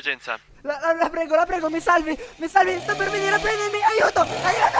d'emergenza. 0.00 0.38
La, 0.62 0.78
la, 0.80 0.94
la 0.94 1.10
prego, 1.10 1.36
la 1.36 1.44
prego, 1.44 1.68
mi 1.70 1.80
salvi, 1.80 2.18
mi 2.36 2.48
salvi, 2.48 2.80
sto 2.80 2.96
per 2.96 3.10
venire 3.10 3.36
a 3.36 3.38
prendermi, 3.38 3.78
aiuto, 3.82 4.20
aiuto! 4.20 4.78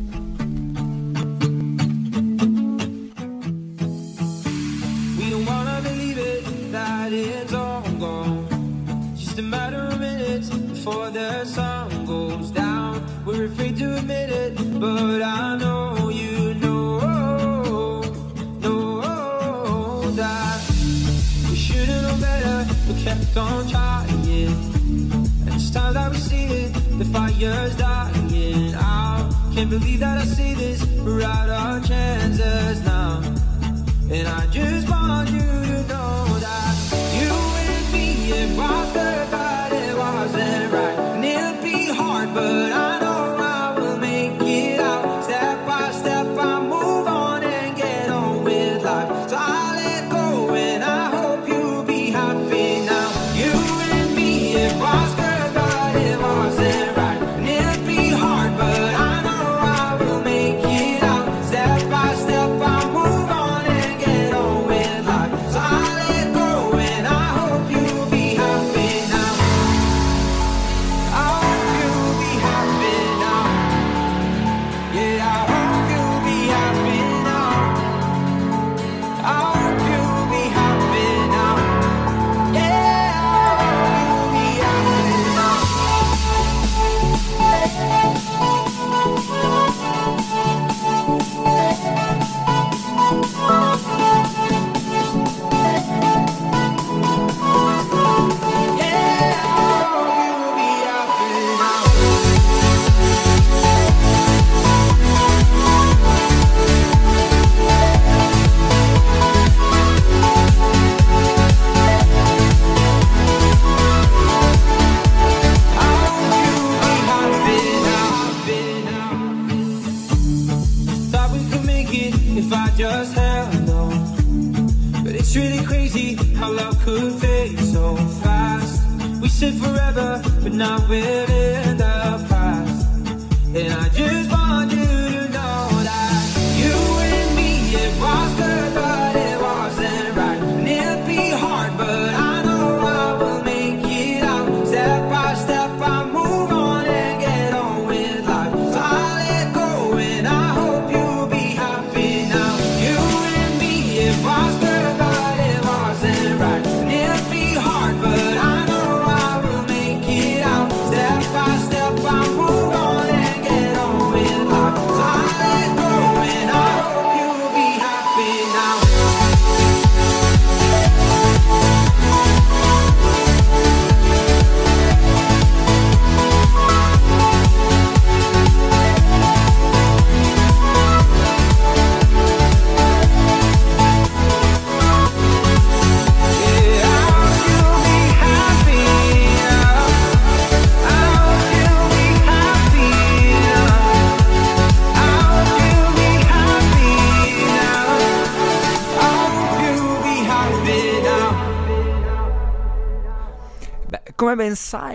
Before 10.84 11.10
the 11.10 11.44
sun 11.44 12.04
goes 12.06 12.50
down. 12.50 13.06
We're 13.24 13.44
afraid 13.44 13.76
to 13.76 13.98
admit 13.98 14.30
it, 14.30 14.56
but 14.80 15.22
I 15.22 15.56
know 15.56 16.08
you 16.08 16.54
know, 16.54 18.00
know 18.58 20.10
that 20.10 20.60
we 21.48 21.54
should've 21.54 22.02
known 22.02 22.20
better, 22.20 22.66
but 22.88 22.96
kept 22.96 23.36
on 23.36 23.68
trying. 23.68 24.10
And 25.46 25.54
it's 25.54 25.70
time 25.70 25.94
that 25.94 26.10
we 26.10 26.16
see 26.16 26.46
it, 26.46 26.72
the 26.98 27.04
fire's 27.04 27.76
dying 27.76 28.74
out. 28.74 29.32
Can't 29.54 29.70
believe 29.70 30.00
that 30.00 30.18
I 30.18 30.24
see 30.24 30.54
this, 30.54 30.84
we're 31.04 31.22
out 31.22 31.48
of 31.48 31.86
chances 31.86 32.84
now. 32.84 33.22
And 34.10 34.26
I 34.26 34.46
just 34.48 34.90
want 34.90 35.01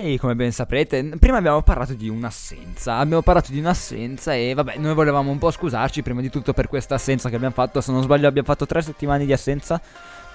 sai, 0.08 0.18
come 0.18 0.36
ben 0.36 0.52
saprete, 0.52 1.04
prima 1.20 1.38
abbiamo 1.38 1.62
parlato 1.62 1.94
di 1.94 2.08
un'assenza. 2.08 2.98
Abbiamo 2.98 3.22
parlato 3.22 3.52
di 3.52 3.60
un'assenza 3.60 4.34
e 4.34 4.54
vabbè, 4.54 4.78
noi 4.78 4.94
volevamo 4.94 5.30
un 5.30 5.38
po' 5.38 5.52
scusarci 5.52 6.02
prima 6.02 6.22
di 6.22 6.30
tutto 6.30 6.54
per 6.54 6.70
questa 6.70 6.96
assenza 6.96 7.30
che 7.30 7.36
abbiamo 7.36 7.54
fatto. 7.54 7.82
Se 7.82 7.92
non 7.92 8.02
sbaglio, 8.02 8.28
abbiamo 8.28 8.48
fatto 8.48 8.66
tre 8.66 8.82
settimane 8.82 9.26
di 9.26 9.34
assenza. 9.34 9.82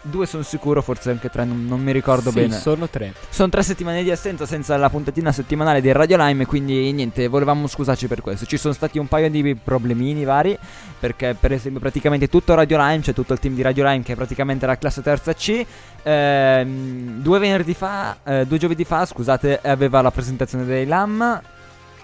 Due 0.05 0.27
sono 0.27 0.43
sicuro, 0.43 0.83
forse 0.83 1.11
anche 1.11 1.31
tre, 1.31 1.45
non, 1.45 1.65
non 1.65 1.81
mi 1.81 1.93
ricordo 1.93 2.31
Sì, 2.31 2.41
bene. 2.41 2.59
sono 2.59 2.89
tre. 2.89 3.13
Sono 3.29 3.49
tre 3.49 3.63
settimane 3.63 4.03
di 4.03 4.11
assenza 4.11 4.47
senza 4.47 4.77
la 4.77 4.91
puntatina 4.91 5.31
settimanale 5.31 5.81
del 5.81 5.95
Radio 5.95 6.17
Lime, 6.19 6.45
quindi 6.45 6.91
niente, 6.91 7.29
volevamo 7.29 7.69
scusarci 7.69 8.09
per 8.09 8.21
questo. 8.21 8.45
Ci 8.45 8.57
sono 8.57 8.75
stati 8.75 8.99
un 8.99 9.07
paio 9.07 9.31
di 9.31 9.55
problemini 9.55 10.25
vari, 10.25 10.59
perché 10.99 11.37
per 11.39 11.53
esempio 11.53 11.79
praticamente 11.81 12.29
tutto 12.29 12.55
Radio 12.55 12.79
Lime, 12.79 13.01
cioè 13.03 13.15
tutto 13.15 13.33
il 13.33 13.39
team 13.39 13.55
di 13.55 13.63
Radio 13.63 13.85
Lime 13.89 14.03
che 14.03 14.15
è 14.15 14.17
praticamente 14.17 14.67
la 14.67 14.77
classe 14.77 15.03
terza 15.03 15.33
C, 15.35 15.65
ehm, 16.03 17.21
due 17.23 17.39
venerdì 17.39 17.75
fa, 17.75 18.17
eh, 18.25 18.45
due 18.47 18.59
giovedì 18.59 18.85
fa, 18.85 19.07
scusate, 19.07 19.61
aveva 19.63 20.03
la 20.03 20.11
presentazione 20.11 20.65
dei 20.65 20.85
LAM, 20.85 21.41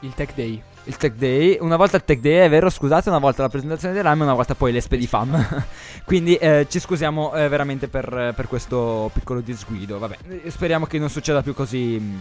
Il 0.00 0.14
Tech 0.14 0.32
Day. 0.36 0.62
Il 0.88 0.96
Tech 0.96 1.14
Day, 1.14 1.58
una 1.60 1.76
volta 1.76 1.98
il 1.98 2.04
Tech 2.04 2.18
Day 2.18 2.46
è 2.46 2.48
vero, 2.48 2.70
scusate, 2.70 3.10
una 3.10 3.18
volta 3.18 3.42
la 3.42 3.50
presentazione 3.50 3.92
dei 3.92 4.02
LAM 4.02 4.20
e 4.20 4.24
una 4.24 4.34
volta 4.34 4.54
poi 4.54 4.72
l'Espe 4.72 4.96
di 4.96 5.06
FAM. 5.06 5.64
Quindi 6.04 6.34
eh, 6.36 6.66
ci 6.68 6.80
scusiamo 6.80 7.34
eh, 7.34 7.48
veramente 7.48 7.88
per, 7.88 8.32
per 8.34 8.48
questo 8.48 9.10
piccolo 9.12 9.40
disguido. 9.40 9.98
Vabbè, 9.98 10.16
speriamo 10.46 10.86
che 10.86 10.98
non 10.98 11.10
succeda 11.10 11.42
più 11.42 11.52
così. 11.52 12.18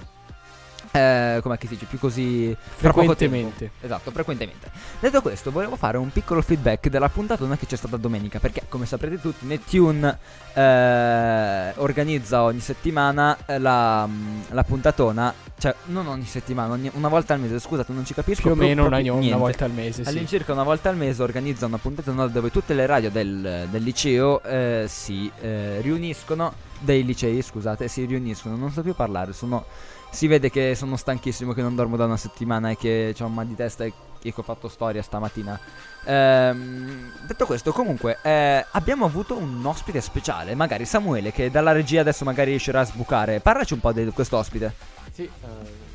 Eh, 0.92 1.40
com'è 1.42 1.58
che 1.58 1.68
si 1.68 1.74
dice? 1.74 1.86
Più 1.86 2.00
così 2.00 2.56
Frequentemente. 2.76 3.72
Esatto, 3.82 4.12
frequentemente. 4.12 4.70
Detto 5.00 5.22
questo, 5.22 5.52
volevo 5.52 5.76
fare 5.76 5.98
un 5.98 6.12
piccolo 6.12 6.42
feedback 6.42 6.90
della 6.90 7.10
puntatona 7.10 7.58
che 7.58 7.66
c'è 7.66 7.76
stata 7.76 7.98
domenica. 7.98 8.40
Perché, 8.40 8.64
come 8.70 8.86
saprete 8.86 9.20
tutti, 9.20 9.46
Netune 9.46 10.18
eh, 10.54 11.74
organizza 11.78 12.44
ogni 12.44 12.60
settimana 12.60 13.38
eh, 13.46 13.60
la, 13.60 14.06
mh, 14.06 14.46
la 14.50 14.64
puntatona. 14.64 15.34
Cioè, 15.60 15.76
non 15.86 16.08
ogni 16.08 16.26
settimana, 16.26 16.74
ogni- 16.74 16.92
una 16.94 17.08
volta 17.08 17.34
al 17.34 17.40
mese. 17.40 17.60
Scusate, 17.60 17.94
non 17.94 18.06
ci 18.06 18.14
capisco. 18.14 18.42
Più 18.44 18.52
o 18.52 18.56
meno 18.56 18.86
una, 18.86 19.00
una 19.00 19.38
volta 19.38 19.66
al 19.66 19.72
mese, 19.72 20.04
sì. 20.04 20.10
All'incirca 20.10 20.54
una 20.54 20.64
volta 20.64 20.90
al 20.90 20.98
mese 20.98 21.24
organizza 21.24 21.66
una 21.66 21.78
puntatona 21.78 22.28
dove 22.28 22.52
tutte 22.52 22.74
le 22.74 22.86
radio 22.86 23.10
del, 23.10 23.68
del 23.70 23.84
liceo 23.84 24.42
eh, 24.44 24.86
si 24.88 25.32
eh, 25.42 25.82
riuniscono, 25.82 26.54
dei 26.80 27.04
licei 27.04 27.42
scusate, 27.42 27.88
si 27.88 28.06
riuniscono, 28.06 28.56
non 28.56 28.72
so 28.72 28.82
più 28.82 28.94
parlare, 28.94 29.34
sono, 29.34 29.66
si 30.10 30.28
vede 30.28 30.50
che 30.50 30.76
sono 30.76 30.96
stanchissimo, 30.96 31.54
che 31.54 31.62
non 31.62 31.76
dormo 31.76 31.96
da 31.96 32.06
una 32.06 32.18
settimana 32.18 32.70
e 32.72 32.78
che 32.78 33.14
ho 33.20 33.26
un 33.26 33.34
mal 33.34 33.46
di 33.48 33.56
testa 33.56 33.84
e 33.84 33.94
che 34.20 34.34
ho 34.36 34.44
fatto 34.44 34.68
storia 34.68 35.02
stamattina. 35.02 35.60
Ehm, 36.06 37.12
detto 37.28 37.46
questo, 37.46 37.72
comunque, 37.72 38.18
eh, 38.24 38.66
abbiamo 38.72 39.06
avuto 39.06 39.38
un 39.38 39.64
ospite 39.66 40.02
speciale, 40.02 40.56
magari 40.56 40.86
Samuele, 40.86 41.32
che 41.32 41.52
dalla 41.52 41.72
regia 41.72 42.02
adesso 42.02 42.26
magari 42.26 42.52
riuscirà 42.52 42.82
a 42.82 42.86
sbucare. 42.86 43.40
Parlaci 43.40 43.74
un 43.74 43.80
po' 43.80 43.92
di 43.92 44.06
questo 44.12 44.38
ospite. 44.38 44.74
Sì, 45.14 45.24
eh, 45.24 45.86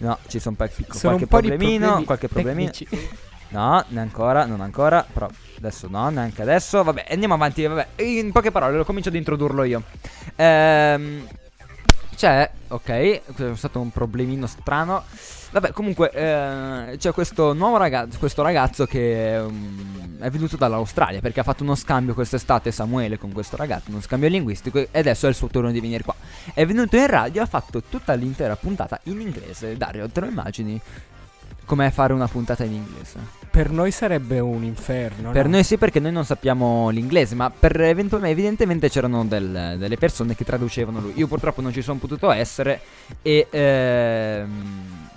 No, 0.00 0.16
ci 0.28 0.38
sono 0.38 0.56
un 0.58 0.66
po' 0.66 0.72
piccolo, 0.74 0.98
Sono 0.98 1.16
qualche 1.16 1.24
un 1.24 1.28
po' 1.28 1.40
di 1.40 1.48
problemino, 1.48 1.84
problemi 1.84 2.04
qualche 2.06 2.28
problemino. 2.28 2.70
tecnici. 2.70 3.08
No, 3.48 3.84
ne 3.88 4.00
ancora, 4.00 4.46
non 4.46 4.60
ancora, 4.62 5.04
però 5.12 5.28
adesso 5.58 5.88
no, 5.90 6.08
neanche 6.08 6.40
adesso. 6.40 6.82
Vabbè, 6.82 7.06
andiamo 7.10 7.34
avanti, 7.34 7.66
vabbè. 7.66 8.02
In 8.02 8.32
poche 8.32 8.50
parole, 8.50 8.76
lo 8.78 8.84
comincio 8.84 9.10
ad 9.10 9.16
introdurlo 9.16 9.62
io. 9.64 9.82
Ehm 10.36 11.26
c'è, 12.20 12.50
ok, 12.68 12.88
è 12.90 13.22
stato 13.54 13.80
un 13.80 13.90
problemino 13.90 14.46
strano. 14.46 15.04
Vabbè, 15.52 15.72
comunque, 15.72 16.10
eh, 16.10 16.98
c'è 16.98 17.12
questo 17.12 17.54
nuovo 17.54 17.78
ragazzo, 17.78 18.18
questo 18.18 18.42
ragazzo 18.42 18.84
che 18.84 19.40
um, 19.42 20.18
è 20.18 20.28
venuto 20.28 20.58
dall'Australia 20.58 21.20
perché 21.20 21.40
ha 21.40 21.44
fatto 21.44 21.62
uno 21.62 21.74
scambio 21.74 22.12
quest'estate 22.12 22.72
Samuele 22.72 23.16
con 23.16 23.32
questo 23.32 23.56
ragazzo, 23.56 23.88
uno 23.88 24.02
scambio 24.02 24.28
linguistico 24.28 24.78
e 24.78 24.88
adesso 24.92 25.24
è 25.24 25.30
il 25.30 25.34
suo 25.34 25.48
turno 25.48 25.70
di 25.70 25.80
venire 25.80 26.04
qua. 26.04 26.14
È 26.52 26.66
venuto 26.66 26.94
in 26.96 27.06
radio, 27.06 27.40
ha 27.40 27.46
fatto 27.46 27.82
tutta 27.84 28.12
l'intera 28.12 28.54
puntata 28.54 29.00
in 29.04 29.18
inglese. 29.18 29.78
Dario, 29.78 30.06
te 30.10 30.20
lo 30.20 30.26
immagini? 30.26 30.78
Com'è 31.64 31.90
fare 31.90 32.12
una 32.12 32.28
puntata 32.28 32.64
in 32.64 32.74
inglese? 32.74 33.39
Per 33.50 33.70
noi 33.70 33.90
sarebbe 33.90 34.38
un 34.38 34.62
inferno. 34.62 35.32
Per 35.32 35.46
no? 35.46 35.50
noi 35.50 35.64
sì, 35.64 35.76
perché 35.76 35.98
noi 35.98 36.12
non 36.12 36.24
sappiamo 36.24 36.88
l'inglese, 36.90 37.34
ma 37.34 37.50
per 37.50 37.80
eventualmente, 37.80 38.32
evidentemente 38.38 38.88
c'erano 38.88 39.24
del- 39.24 39.74
delle 39.76 39.96
persone 39.96 40.36
che 40.36 40.44
traducevano 40.44 41.00
lui. 41.00 41.12
Io 41.16 41.26
purtroppo 41.26 41.60
non 41.60 41.72
ci 41.72 41.82
sono 41.82 41.98
potuto 41.98 42.30
essere 42.30 42.80
e, 43.22 43.48
ehm, 43.50 45.08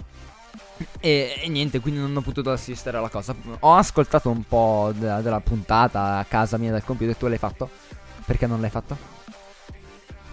e, 0.99 1.39
e 1.43 1.49
niente, 1.49 1.79
quindi 1.79 1.99
non 1.99 2.15
ho 2.15 2.21
potuto 2.21 2.51
assistere 2.51 2.97
alla 2.97 3.09
cosa. 3.09 3.35
Ho 3.59 3.75
ascoltato 3.75 4.29
un 4.29 4.43
po' 4.47 4.91
della, 4.95 5.21
della 5.21 5.39
puntata 5.39 6.17
a 6.17 6.25
casa 6.25 6.57
mia 6.57 6.71
dal 6.71 6.83
computer. 6.83 7.15
Tu 7.15 7.27
l'hai 7.27 7.37
fatto? 7.37 7.69
Perché 8.25 8.47
non 8.47 8.61
l'hai 8.61 8.71
fatto? 8.71 9.21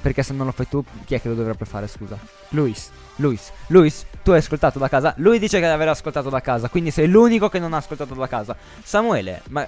Perché 0.01 0.23
se 0.23 0.33
non 0.33 0.47
lo 0.47 0.53
fai 0.53 0.69
tu, 0.69 0.83
chi 1.05 1.15
è 1.15 1.21
che 1.21 1.29
lo 1.29 1.35
dovrebbe 1.35 1.65
fare, 1.65 1.87
scusa? 1.87 2.19
Luis. 2.51 2.91
Luis, 3.17 3.53
Luis, 3.67 4.07
tu 4.23 4.31
hai 4.31 4.39
ascoltato 4.39 4.79
da 4.79 4.89
casa? 4.89 5.13
Lui 5.19 5.39
dice 5.39 5.59
che 5.59 5.67
aver 5.67 5.89
ascoltato 5.89 6.31
da 6.31 6.41
casa, 6.41 6.71
quindi 6.71 6.91
sei 6.91 7.07
l'unico 7.07 7.51
che 7.51 7.59
non 7.59 7.75
ha 7.75 7.77
ascoltato 7.77 8.15
da 8.15 8.27
casa. 8.27 8.57
Samuele, 8.83 9.43
ma 9.51 9.67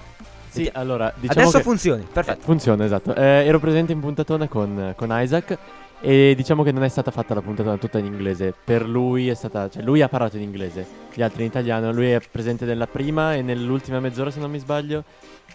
sì, 0.49 0.69
allora, 0.73 1.11
diciamo 1.15 1.41
adesso 1.41 1.59
funzioni, 1.61 2.05
perfetto. 2.11 2.41
Eh, 2.41 2.43
funziona, 2.43 2.85
esatto. 2.85 3.15
Eh, 3.15 3.45
ero 3.45 3.59
presente 3.59 3.91
in 3.91 3.99
puntatona 3.99 4.47
con, 4.47 4.93
con 4.95 5.09
Isaac 5.11 5.57
e 6.05 6.33
diciamo 6.35 6.63
che 6.63 6.73
non 6.73 6.83
è 6.83 6.89
stata 6.89 7.11
fatta 7.11 7.33
la 7.33 7.41
puntatona 7.41 7.77
tutta 7.77 7.97
in 7.97 8.03
inglese. 8.03 8.53
Per 8.61 8.85
lui 8.85 9.29
è 9.29 9.33
stata, 9.35 9.69
cioè 9.69 9.81
lui 9.83 10.01
ha 10.01 10.09
parlato 10.09 10.35
in 10.35 10.43
inglese, 10.43 10.85
gli 11.13 11.21
altri 11.21 11.43
in 11.43 11.47
italiano. 11.47 11.93
Lui 11.93 12.11
è 12.11 12.19
presente 12.29 12.65
nella 12.65 12.87
prima 12.87 13.35
e 13.35 13.41
nell'ultima 13.41 14.01
mezz'ora, 14.01 14.29
se 14.29 14.41
non 14.41 14.51
mi 14.51 14.59
sbaglio, 14.59 15.05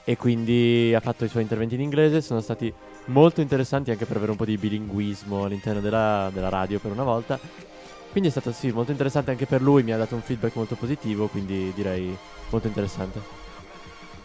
e 0.04 0.16
quindi 0.16 0.94
ha 0.94 1.00
fatto 1.00 1.26
i 1.26 1.28
suoi 1.28 1.42
interventi 1.42 1.74
in 1.74 1.82
inglese. 1.82 2.22
Sono 2.22 2.40
stati 2.40 2.72
molto 3.06 3.42
interessanti 3.42 3.90
anche 3.90 4.06
per 4.06 4.16
avere 4.16 4.30
un 4.30 4.38
po' 4.38 4.46
di 4.46 4.56
bilinguismo 4.56 5.44
all'interno 5.44 5.80
della, 5.80 6.30
della 6.32 6.48
radio 6.48 6.78
per 6.78 6.92
una 6.92 7.04
volta. 7.04 7.38
Quindi 8.10 8.30
è 8.30 8.32
stato 8.32 8.50
sì, 8.50 8.70
molto 8.72 8.90
interessante 8.90 9.30
anche 9.30 9.44
per 9.44 9.60
lui, 9.60 9.82
mi 9.82 9.92
ha 9.92 9.98
dato 9.98 10.14
un 10.14 10.22
feedback 10.22 10.56
molto 10.56 10.76
positivo, 10.76 11.26
quindi 11.26 11.72
direi 11.74 12.16
molto 12.48 12.66
interessante. 12.66 13.47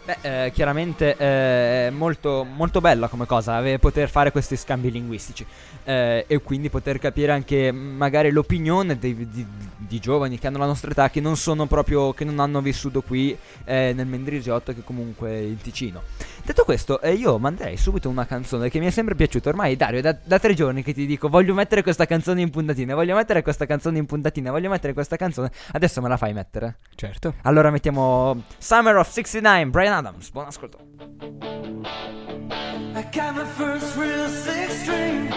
Beh, 0.04 0.46
eh, 0.46 0.50
chiaramente 0.52 1.16
eh, 1.16 1.86
è 1.86 1.90
molto, 1.90 2.44
molto 2.44 2.82
bella 2.82 3.08
come 3.08 3.24
cosa 3.24 3.54
ave- 3.56 3.78
poter 3.78 4.10
fare 4.10 4.30
questi 4.32 4.54
scambi 4.54 4.90
linguistici 4.90 5.46
eh, 5.82 6.26
e 6.28 6.42
quindi 6.42 6.68
poter 6.68 6.98
capire 6.98 7.32
anche 7.32 7.72
mm, 7.72 7.96
magari 7.96 8.30
l'opinione 8.30 8.98
dei- 8.98 9.26
di, 9.30 9.46
di 9.78 9.98
giovani 10.00 10.38
che 10.38 10.46
hanno 10.46 10.58
la 10.58 10.66
nostra 10.66 10.90
età 10.90 11.08
che 11.08 11.22
non 11.22 11.38
sono 11.38 11.64
proprio, 11.64 12.12
che 12.12 12.24
non 12.24 12.38
hanno 12.38 12.60
vissuto 12.60 13.00
qui 13.00 13.34
eh, 13.64 13.94
nel 13.94 14.06
Mendrisiotto 14.06 14.74
che 14.74 14.82
comunque 14.84 15.40
in 15.40 15.56
Ticino. 15.56 16.02
Detto 16.44 16.64
questo, 16.64 17.00
eh, 17.00 17.14
io 17.14 17.38
manderei 17.38 17.78
subito 17.78 18.10
una 18.10 18.26
canzone 18.26 18.68
che 18.68 18.78
mi 18.78 18.84
è 18.84 18.90
sempre 18.90 19.14
piaciuta. 19.14 19.48
Ormai, 19.48 19.76
Dario, 19.76 20.00
è 20.00 20.02
da, 20.02 20.14
da 20.22 20.38
tre 20.38 20.52
giorni 20.52 20.82
che 20.82 20.92
ti 20.92 21.06
dico: 21.06 21.30
voglio 21.30 21.54
mettere 21.54 21.82
questa 21.82 22.04
canzone 22.04 22.42
in 22.42 22.50
puntatina, 22.50 22.94
voglio 22.94 23.14
mettere 23.14 23.42
questa 23.42 23.64
canzone 23.64 23.96
in 23.96 24.04
puntatina, 24.04 24.50
voglio 24.50 24.68
mettere 24.68 24.92
questa 24.92 25.16
canzone. 25.16 25.50
Adesso 25.72 26.02
me 26.02 26.08
la 26.08 26.18
fai 26.18 26.34
mettere. 26.34 26.76
Certo. 26.96 27.36
Allora 27.44 27.70
mettiamo 27.70 28.42
Summer 28.58 28.94
of 28.96 29.08
69, 29.08 29.70
Brian 29.70 29.94
Adams. 29.94 30.30
Buon 30.32 30.46
ascolto. 30.46 30.78
I 32.96 33.02
got 33.10 33.34
my 33.34 33.46
first 33.56 33.96
real 33.96 34.28
six 34.28 34.82
string, 34.82 35.30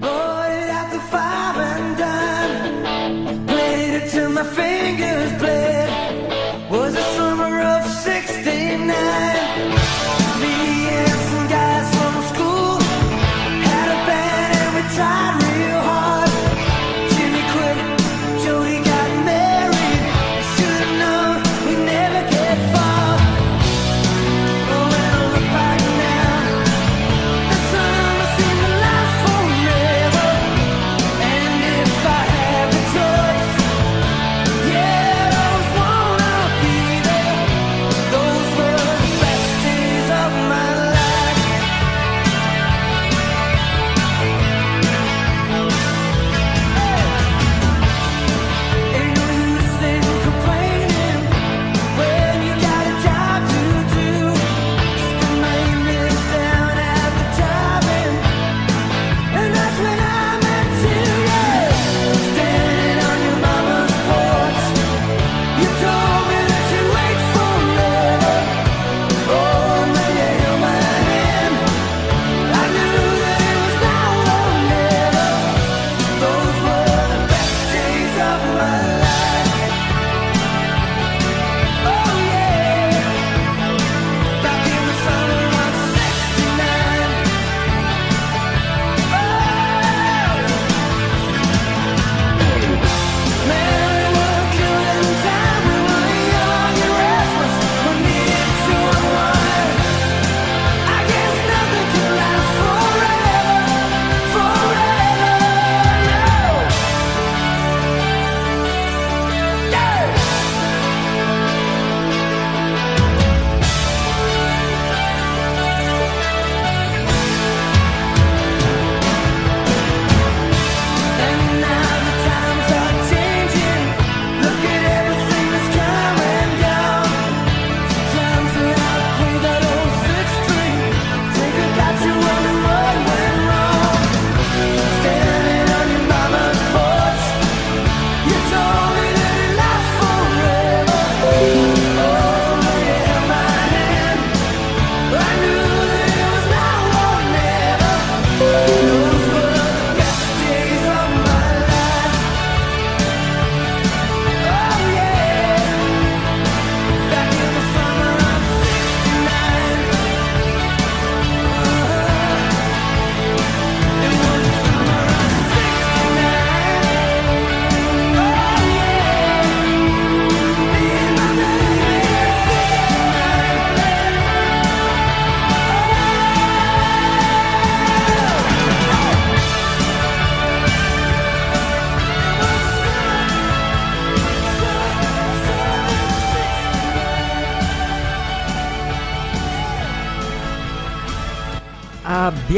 bought 0.00 0.50
it 0.50 0.68
at 0.68 0.90
the 0.90 0.98
five 1.10 1.56
and 1.58 1.96
dime. 1.96 3.46
Played 3.46 4.02
it 4.02 4.10
till 4.10 4.30
my 4.30 4.42
fingers 4.42 5.32
bled. 5.38 5.88
Was 6.68 6.92
the 6.92 7.02
summer 7.14 7.60
of 7.60 7.86
'69. 7.86 9.79
Tried 15.00 15.49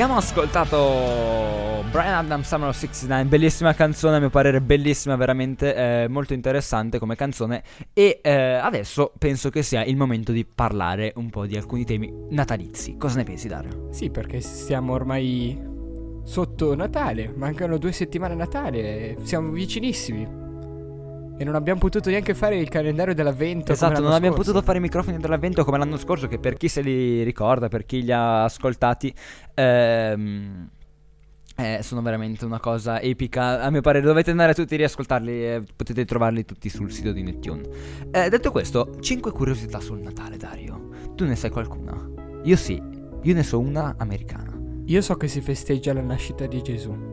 Abbiamo 0.02 0.18
ascoltato 0.18 1.85
Brian 1.92 2.14
Adams 2.14 2.49
Summer 2.49 2.71
of 2.71 2.76
69, 2.76 3.25
bellissima 3.26 3.73
canzone, 3.73 4.16
a 4.16 4.18
mio 4.18 4.30
parere 4.30 4.61
bellissima, 4.61 5.14
veramente 5.14 5.76
eh, 5.76 6.09
molto 6.09 6.32
interessante 6.32 6.99
come 6.99 7.14
canzone 7.14 7.62
e 7.92 8.18
eh, 8.21 8.32
adesso 8.32 9.12
penso 9.16 9.49
che 9.50 9.62
sia 9.62 9.85
il 9.85 9.97
momento 9.97 10.32
di 10.32 10.44
parlare 10.44 11.12
un 11.14 11.30
po' 11.30 11.47
di 11.47 11.56
alcuni 11.56 11.85
temi 11.85 12.12
natalizi. 12.30 12.97
Cosa 12.97 13.18
ne 13.18 13.23
pensi 13.23 13.47
Dario? 13.47 13.90
Sì, 13.92 14.11
perché 14.11 14.40
siamo 14.40 14.92
ormai 14.92 15.56
sotto 16.25 16.75
Natale, 16.75 17.32
mancano 17.37 17.78
due 17.78 17.92
settimane 17.92 18.32
a 18.32 18.38
Natale, 18.38 19.18
siamo 19.23 19.50
vicinissimi. 19.50 20.51
E 21.37 21.45
non 21.45 21.55
abbiamo 21.55 21.81
potuto 21.81 22.11
neanche 22.11 22.35
fare 22.35 22.57
il 22.57 22.69
calendario 22.69 23.15
dell'avvento. 23.15 23.73
Esatto, 23.73 24.01
non 24.01 24.12
abbiamo 24.12 24.35
scorso. 24.35 24.51
potuto 24.51 24.65
fare 24.65 24.79
i 24.79 24.81
microfoni 24.81 25.19
dell'avvento 25.19 25.65
come 25.65 25.79
l'anno 25.79 25.97
scorso, 25.97 26.29
che 26.29 26.39
per 26.39 26.57
chi 26.57 26.69
se 26.69 26.83
li 26.83 27.23
ricorda, 27.23 27.69
per 27.69 27.85
chi 27.85 28.03
li 28.03 28.12
ha 28.12 28.45
ascoltati, 28.45 29.12
ehm, 29.55 30.69
eh, 31.57 31.81
sono 31.83 32.03
veramente 32.03 32.45
una 32.45 32.61
cosa 32.61 33.01
epica. 33.01 33.61
A 33.61 33.71
mio 33.71 33.81
parere, 33.81 34.05
dovete 34.05 34.31
andare 34.31 34.55
tutti 34.55 34.75
a 34.75 34.77
riascoltarli 34.79 35.31
e 35.31 35.62
potete 35.75 36.05
trovarli 36.05 36.45
tutti 36.45 36.69
sul 36.69 36.91
sito 36.91 37.12
di 37.12 37.23
Neptune. 37.23 37.62
Eh, 38.11 38.29
detto 38.29 38.51
questo, 38.51 38.97
5 39.01 39.33
curiosità 39.33 39.81
sul 39.81 40.01
Natale, 40.01 40.37
Dario. 40.37 40.91
Tu 41.15 41.25
ne 41.25 41.37
sai 41.37 41.51
qualcuna? 41.51 42.11
Io 42.45 42.57
sì, 42.57 42.81
io 43.23 43.35
ne 43.35 43.43
so 43.43 43.59
una 43.59 43.95
americana. 43.99 44.51
Io 44.87 45.01
so 45.01 45.17
che 45.17 45.29
si 45.29 45.41
festeggia 45.41 45.93
la 45.93 46.03
nascita 46.03 46.47
di 46.47 46.61
Gesù. 46.62 47.12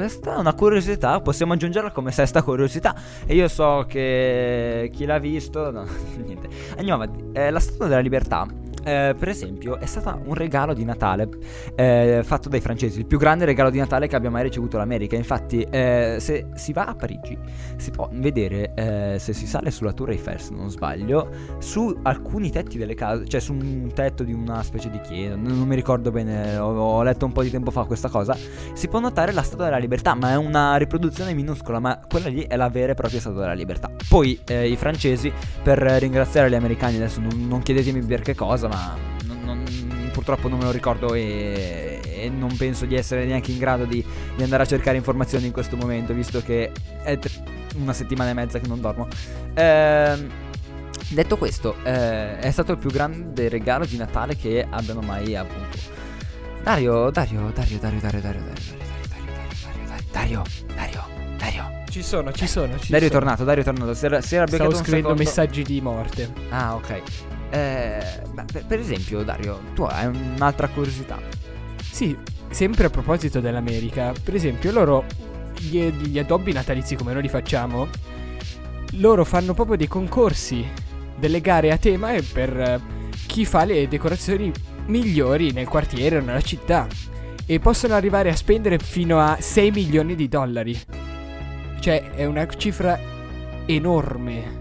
Questa 0.00 0.34
è 0.34 0.38
una 0.38 0.54
curiosità, 0.54 1.20
possiamo 1.20 1.52
aggiungerla 1.52 1.90
come 1.90 2.10
sesta 2.10 2.42
curiosità. 2.42 2.94
E 3.26 3.34
io 3.34 3.48
so 3.48 3.84
che 3.86 4.90
chi 4.94 5.04
l'ha 5.04 5.18
visto. 5.18 5.70
No, 5.70 5.84
niente. 6.24 6.48
Andiamo 6.78 7.02
avanti. 7.02 7.38
Eh, 7.38 7.50
la 7.50 7.60
Statua 7.60 7.86
della 7.86 8.00
Libertà. 8.00 8.46
Eh, 8.84 9.14
per 9.18 9.28
esempio, 9.28 9.78
è 9.78 9.86
stata 9.86 10.18
un 10.24 10.34
regalo 10.34 10.74
di 10.74 10.84
Natale 10.84 11.28
eh, 11.74 12.22
fatto 12.24 12.48
dai 12.48 12.60
francesi, 12.60 12.98
il 12.98 13.06
più 13.06 13.18
grande 13.18 13.44
regalo 13.44 13.70
di 13.70 13.78
Natale 13.78 14.06
che 14.06 14.16
abbia 14.16 14.30
mai 14.30 14.42
ricevuto 14.42 14.76
l'America. 14.76 15.16
Infatti, 15.16 15.62
eh, 15.62 16.16
se 16.18 16.46
si 16.54 16.72
va 16.72 16.86
a 16.86 16.94
Parigi, 16.94 17.36
si 17.76 17.90
può 17.90 18.08
vedere 18.12 18.72
eh, 18.74 19.16
se 19.18 19.32
si 19.32 19.46
sale 19.46 19.70
sulla 19.70 19.92
Tour 19.92 20.10
Eiffel, 20.10 20.40
se 20.40 20.54
non 20.54 20.70
sbaglio, 20.70 21.28
su 21.58 21.98
alcuni 22.02 22.50
tetti 22.50 22.78
delle 22.78 22.94
case, 22.94 23.26
cioè 23.26 23.40
su 23.40 23.52
un 23.52 23.90
tetto 23.94 24.24
di 24.24 24.32
una 24.32 24.62
specie 24.62 24.90
di 24.90 25.00
chiesa. 25.00 25.34
Non, 25.36 25.58
non 25.58 25.68
mi 25.68 25.74
ricordo 25.74 26.10
bene, 26.10 26.56
ho, 26.56 26.72
ho 26.72 27.02
letto 27.02 27.26
un 27.26 27.32
po' 27.32 27.42
di 27.42 27.50
tempo 27.50 27.70
fa 27.70 27.84
questa 27.84 28.08
cosa. 28.08 28.36
Si 28.72 28.88
può 28.88 29.00
notare 29.00 29.32
la 29.32 29.42
Statua 29.42 29.64
della 29.66 29.78
Libertà, 29.78 30.14
ma 30.14 30.30
è 30.30 30.36
una 30.36 30.76
riproduzione 30.76 31.34
minuscola, 31.34 31.78
ma 31.80 32.00
quella 32.08 32.28
lì 32.28 32.42
è 32.42 32.56
la 32.56 32.68
vera 32.68 32.92
e 32.92 32.94
propria 32.94 33.20
Statua 33.20 33.40
della 33.40 33.54
Libertà. 33.54 33.90
Poi 34.08 34.40
eh, 34.46 34.68
i 34.68 34.76
francesi, 34.76 35.32
per 35.62 35.78
ringraziare 35.78 36.50
gli 36.50 36.54
americani, 36.54 36.96
adesso 36.96 37.20
non, 37.20 37.46
non 37.46 37.60
chiedetemi 37.62 38.00
per 38.00 38.22
che 38.22 38.34
cosa, 38.34 38.68
ma 38.70 38.96
non- 39.24 39.40
non- 39.44 40.10
purtroppo 40.12 40.48
non 40.48 40.58
me 40.58 40.64
lo 40.64 40.70
ricordo 40.70 41.14
e, 41.14 42.00
e 42.04 42.28
non 42.30 42.54
penso 42.56 42.84
di 42.86 42.94
essere 42.94 43.24
neanche 43.24 43.50
in 43.50 43.58
grado 43.58 43.84
di, 43.84 44.04
di 44.36 44.42
andare 44.42 44.62
a 44.62 44.66
cercare 44.66 44.96
informazioni 44.96 45.46
in 45.46 45.52
questo 45.52 45.76
momento, 45.76 46.12
visto 46.14 46.42
che 46.42 46.72
è 47.02 47.18
una 47.76 47.92
settimana 47.92 48.30
e 48.30 48.34
mezza 48.34 48.58
che 48.58 48.66
non 48.66 48.80
dormo. 48.80 49.08
Ehm, 49.54 50.28
detto 51.10 51.36
questo, 51.36 51.76
eh, 51.84 52.38
è 52.38 52.50
stato 52.50 52.72
il 52.72 52.78
più 52.78 52.90
grande 52.90 53.48
regalo 53.48 53.84
di 53.84 53.96
Natale 53.96 54.36
che 54.36 54.66
abbiano 54.68 55.00
mai 55.00 55.34
avuto. 55.36 55.78
Dario, 56.62 57.10
Dario, 57.10 57.50
Dario, 57.54 57.78
Dario, 57.78 58.00
Dario, 58.00 58.20
Dario, 58.20 58.42
Dario, 58.42 58.42
Dario, 59.08 59.24
Dario, 59.88 59.96
Dario, 60.12 60.42
Dario, 60.74 61.04
Dario. 61.38 61.64
Ci 61.88 62.02
sono, 62.02 62.30
ci 62.32 62.46
sono, 62.46 62.78
ci 62.78 62.92
Dario 62.92 63.06
è 63.06 63.10
sono. 63.10 63.20
tornato, 63.20 63.44
Dario 63.44 63.62
è 63.62 63.64
tornato. 63.64 63.94
Si 63.94 64.04
era, 64.04 64.20
si 64.20 64.34
era 64.36 64.46
Stavo 64.46 64.74
scrivendo 64.74 65.14
messaggi 65.14 65.62
di 65.62 65.80
morte. 65.80 66.30
Ah, 66.50 66.74
ok. 66.74 67.02
Eh, 67.50 68.22
beh, 68.32 68.62
per, 68.66 68.78
esempio, 68.78 69.22
Dario, 69.22 69.60
tu 69.74 69.82
hai 69.82 70.06
un'altra 70.06 70.68
curiosità. 70.68 71.20
Sì, 71.80 72.16
sempre 72.50 72.86
a 72.86 72.90
proposito 72.90 73.40
dell'America, 73.40 74.12
per 74.22 74.34
esempio, 74.34 74.70
loro 74.72 75.04
gli, 75.58 75.90
gli 75.90 76.18
addobbi 76.18 76.52
natalizi 76.52 76.94
come 76.96 77.12
noi 77.12 77.22
li 77.22 77.28
facciamo, 77.28 77.88
loro 78.94 79.24
fanno 79.24 79.54
proprio 79.54 79.76
dei 79.76 79.88
concorsi, 79.88 80.66
delle 81.16 81.40
gare 81.40 81.70
a 81.70 81.76
tema 81.76 82.12
e 82.12 82.22
per 82.22 82.58
eh, 82.58 82.80
chi 83.26 83.44
fa 83.44 83.64
le 83.64 83.86
decorazioni 83.88 84.52
migliori 84.86 85.52
nel 85.52 85.68
quartiere 85.68 86.18
o 86.18 86.20
nella 86.20 86.40
città. 86.40 86.86
E 87.46 87.58
possono 87.58 87.94
arrivare 87.94 88.30
a 88.30 88.36
spendere 88.36 88.78
fino 88.78 89.20
a 89.20 89.36
6 89.40 89.70
milioni 89.72 90.14
di 90.14 90.28
dollari. 90.28 90.78
Cioè, 91.80 92.10
è 92.12 92.24
una 92.24 92.46
cifra 92.46 92.98
enorme. 93.66 94.59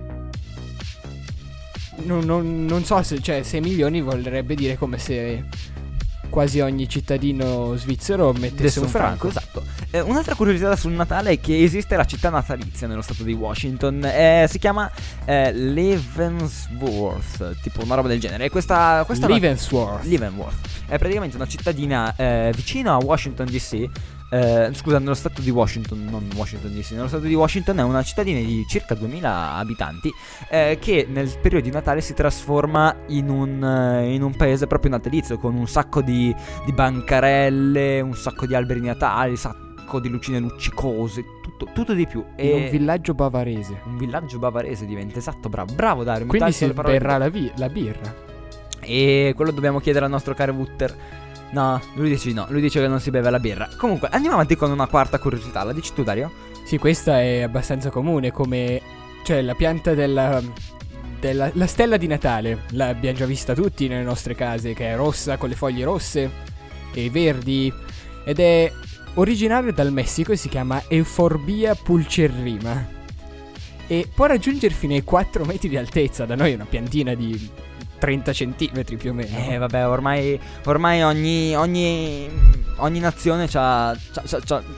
Non, 2.06 2.24
non- 2.26 2.66
non 2.66 2.84
so 2.86 3.02
se, 3.04 3.22
cioè, 3.22 3.44
6 3.44 3.60
milioni 3.62 4.02
vorrebbe 4.02 4.56
dire 4.56 4.78
come 4.78 4.98
se 4.98 5.44
quasi 6.30 6.60
ogni 6.60 6.88
cittadino 6.88 7.76
svizzero 7.76 8.32
mettesse 8.34 8.80
un 8.80 8.88
franco. 8.88 9.30
esatto. 9.30 9.64
Eh, 9.90 10.00
un'altra 10.02 10.36
curiosità 10.36 10.76
sul 10.76 10.92
Natale 10.92 11.32
è 11.32 11.40
che 11.40 11.64
esiste 11.64 11.96
la 11.96 12.06
città 12.06 12.30
natalizia 12.30 12.86
nello 12.86 13.02
stato 13.02 13.24
di 13.24 13.34
Washington. 13.34 14.04
Eh, 14.06 14.46
si 14.48 14.60
chiama 14.60 14.90
eh, 15.26 15.52
Leavenworth, 15.52 17.60
tipo 17.62 17.84
una 17.84 17.96
roba 17.96 18.08
del 18.08 18.20
genere. 18.20 18.46
E 18.46 18.50
questa, 18.50 19.04
questa 19.06 19.26
è 19.26 19.30
una- 19.32 19.40
Leavenworth. 19.40 20.06
Leavenworth. 20.06 20.68
È 20.88 20.98
praticamente 20.98 21.36
una 21.36 21.48
cittadina 21.48 22.16
eh, 22.16 22.52
vicino 22.56 22.94
a 22.94 22.98
Washington 22.98 23.48
DC. 23.48 23.90
Eh, 24.30 24.70
scusa, 24.74 25.00
nello 25.00 25.14
stato 25.14 25.42
di 25.42 25.50
Washington, 25.50 26.06
non 26.10 26.28
Washington 26.36 26.74
DC, 26.74 26.92
nello 26.92 27.08
stato 27.08 27.26
di 27.26 27.34
Washington 27.34 27.80
è 27.80 27.84
una 27.84 28.04
cittadina 28.04 28.40
di 28.40 28.66
circa 28.68 28.94
2000 28.94 29.54
abitanti 29.56 30.12
eh, 30.50 30.78
che 30.80 31.08
nel 31.10 31.30
periodo 31.42 31.66
di 31.66 31.72
Natale 31.72 32.02
si 32.02 32.14
trasforma 32.14 32.96
in 33.08 33.30
un, 33.30 33.64
eh, 33.64 34.14
in 34.14 34.22
un 34.22 34.36
paese 34.36 34.68
proprio 34.68 34.92
natalizio 34.92 35.38
con 35.38 35.56
un 35.56 35.68
sacco 35.68 36.02
di, 36.02 36.34
di 36.66 36.72
bancarelle, 36.74 38.02
un 38.02 38.14
sacco 38.16 38.46
di 38.46 38.54
alberi 38.54 38.82
di 38.82 38.88
Natale, 38.88 39.32
un 39.32 39.38
sacco 39.38 40.00
di 40.00 40.10
lucine 40.10 40.40
luccicose, 40.40 41.24
tutto, 41.42 41.68
tutto 41.74 41.94
di 41.94 42.06
più. 42.06 42.24
In 42.38 42.54
un 42.54 42.70
villaggio 42.70 43.16
bavarese. 43.16 43.82
un 43.86 43.98
villaggio 43.98 44.38
bavarese 44.38 44.86
diventa, 44.86 45.18
esatto, 45.18 45.50
bravo, 45.50 45.74
bravo 45.74 46.04
Dario. 46.04 46.28
Quindi 46.28 46.52
si 46.52 46.68
berrà 46.72 47.18
la, 47.18 47.30
vi- 47.30 47.52
la 47.56 47.70
birra. 47.70 48.28
E 48.82 49.34
quello 49.36 49.52
dobbiamo 49.52 49.80
chiedere 49.80 50.06
al 50.06 50.12
nostro 50.12 50.34
caro 50.34 50.54
Wutter. 50.54 50.96
No, 51.52 51.82
lui 51.96 52.10
dice 52.10 52.28
di 52.28 52.34
no, 52.36 52.46
lui 52.50 52.62
dice 52.62 52.80
che 52.80 52.88
non 52.88 53.00
si 53.00 53.10
beve 53.10 53.30
la 53.30 53.40
birra. 53.40 53.70
Comunque, 53.76 54.08
andiamo 54.12 54.36
avanti 54.36 54.56
con 54.56 54.70
una 54.72 54.88
quarta 54.88 55.18
curiosità. 55.18 55.64
La 55.64 55.74
dici 55.74 55.94
tu, 55.94 56.04
Dario? 56.04 56.32
Sì, 56.64 56.78
questa 56.78 57.22
è 57.22 57.42
abbastanza 57.42 57.90
comune 57.90 58.32
come... 58.32 58.82
Cioè, 59.24 59.42
la 59.42 59.56
pianta 59.56 59.94
della... 59.94 60.42
della 61.20 61.50
la 61.54 61.68
stella 61.68 61.98
di 61.98 62.06
Natale. 62.06 62.66
L'abbiamo 62.72 63.18
già 63.18 63.26
vista 63.26 63.54
tutti 63.56 63.88
nelle 63.88 64.04
nostre 64.04 64.36
case, 64.36 64.74
che 64.74 64.92
è 64.92 64.96
rossa 64.96 65.38
con 65.38 65.50
le 65.50 65.56
foglie 65.56 65.84
rosse 65.84 66.32
e 66.94 67.10
verdi. 67.10 67.74
Ed 68.24 68.40
è 68.40 68.72
originario 69.16 69.74
dal 69.74 69.92
Messico 69.92 70.32
e 70.32 70.36
si 70.36 70.50
chiama 70.50 70.84
Euphorbia 70.88 71.74
pulcherrima. 71.74 72.98
E 73.88 74.08
può 74.14 74.28
raggiungere 74.28 74.76
fino 74.76 74.94
ai 74.94 75.04
4 75.04 75.46
metri 75.46 75.68
di 75.68 75.78
altezza. 75.78 76.26
Da 76.26 76.36
noi 76.36 76.52
è 76.52 76.56
una 76.56 76.66
piantina 76.66 77.16
di 77.16 77.50
30 78.00 78.34
centimetri 78.34 78.98
più 78.98 79.12
o 79.12 79.14
meno. 79.14 79.38
Eh, 79.38 79.58
vabbè, 79.58 79.88
ormai, 79.88 80.40
ormai 80.66 81.04
ogni, 81.04 81.56
ogni, 81.56 82.28
ogni 82.78 83.00
nazione 83.00 83.48
ha 83.54 83.96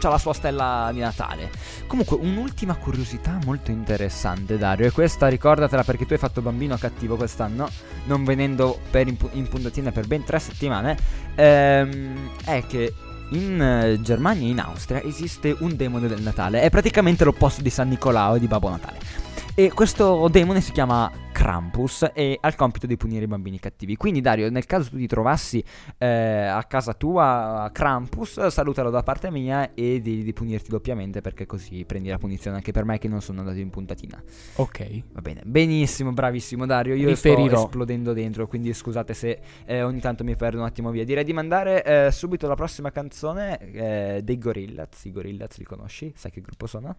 la 0.02 0.18
sua 0.18 0.34
stella 0.34 0.90
di 0.92 1.00
Natale. 1.00 1.50
Comunque, 1.88 2.18
un'ultima 2.20 2.76
curiosità 2.76 3.38
molto 3.46 3.72
interessante, 3.72 4.58
Dario. 4.58 4.88
E 4.88 4.92
questa 4.92 5.28
ricordatela 5.28 5.84
perché 5.84 6.06
tu 6.06 6.14
hai 6.14 6.20
fatto 6.20 6.42
bambino 6.42 6.76
cattivo 6.78 7.16
quest'anno, 7.16 7.70
non 8.06 8.24
venendo 8.24 8.80
per 8.90 9.08
in, 9.08 9.18
in 9.34 9.48
puntatina 9.48 9.92
per 9.92 10.08
ben 10.08 10.24
tre 10.24 10.40
settimane. 10.40 10.98
Ehm, 11.36 12.32
è 12.44 12.64
che 12.68 12.94
in 13.32 14.00
Germania 14.02 14.48
e 14.48 14.52
in 14.52 14.60
Austria 14.60 15.02
esiste 15.04 15.56
un 15.60 15.76
demone 15.76 16.08
del 16.08 16.22
Natale. 16.22 16.62
È 16.62 16.70
praticamente 16.70 17.24
l'opposto 17.24 17.62
di 17.62 17.70
San 17.70 17.90
Nicolao 17.90 18.36
e 18.36 18.40
di 18.40 18.48
Babbo 18.48 18.70
Natale. 18.70 19.31
E 19.54 19.70
questo 19.74 20.30
demone 20.30 20.62
si 20.62 20.72
chiama 20.72 21.12
Krampus 21.34 22.10
e 22.14 22.38
ha 22.40 22.48
il 22.48 22.56
compito 22.56 22.88
di 22.88 22.96
punire 22.96 23.26
i 23.26 23.28
bambini 23.28 23.60
cattivi. 23.60 23.98
Quindi, 23.98 24.22
Dario, 24.22 24.50
nel 24.50 24.66
caso 24.66 24.90
tu 24.90 24.96
ti 24.96 25.08
trovassi 25.08 25.62
eh, 25.98 26.08
a 26.08 26.64
casa 26.64 26.94
tua 26.94 27.70
Krampus, 27.74 28.48
salutalo 28.48 28.90
da 28.90 29.04
parte 29.04 29.30
mia 29.30 29.74
e 29.74 30.00
di, 30.00 30.24
di 30.24 30.34
punirti 30.34 30.70
doppiamente 30.70 31.20
perché 31.20 31.46
così 31.46 31.84
prendi 31.84 32.08
la 32.08 32.18
punizione 32.18 32.56
anche 32.56 32.72
per 32.72 32.86
me 32.86 32.98
che 32.98 33.10
non 33.10 33.22
sono 33.22 33.42
andato 33.42 33.60
in 33.60 33.70
puntatina. 33.70 34.24
Ok. 34.56 35.02
Va 35.12 35.22
bene, 35.22 35.42
benissimo, 35.46 36.14
bravissimo 36.14 36.66
Dario. 36.66 36.96
Io 36.96 37.10
Riferirò. 37.10 37.58
sto 37.58 37.66
esplodendo 37.66 38.14
dentro, 38.14 38.48
quindi 38.48 38.74
scusate 38.74 39.14
se 39.14 39.42
eh, 39.66 39.84
ogni 39.84 40.00
tanto 40.00 40.24
mi 40.24 40.38
perdo 40.38 40.60
un 40.60 40.66
attimo 40.66 40.92
via. 40.92 41.04
Direi 41.04 41.26
di 41.26 41.34
mandare 41.34 41.84
eh, 41.84 42.12
subito 42.12 42.48
la 42.48 42.56
prossima 42.56 42.90
canzone 42.90 43.58
eh, 43.60 44.22
dei 44.24 44.38
Gorillaz. 44.38 45.04
I 45.04 45.12
Gorillaz 45.12 45.58
li 45.58 45.66
conosci? 45.66 46.14
Sai 46.16 46.32
che 46.32 46.40
gruppo 46.40 46.68
sono? 46.68 46.96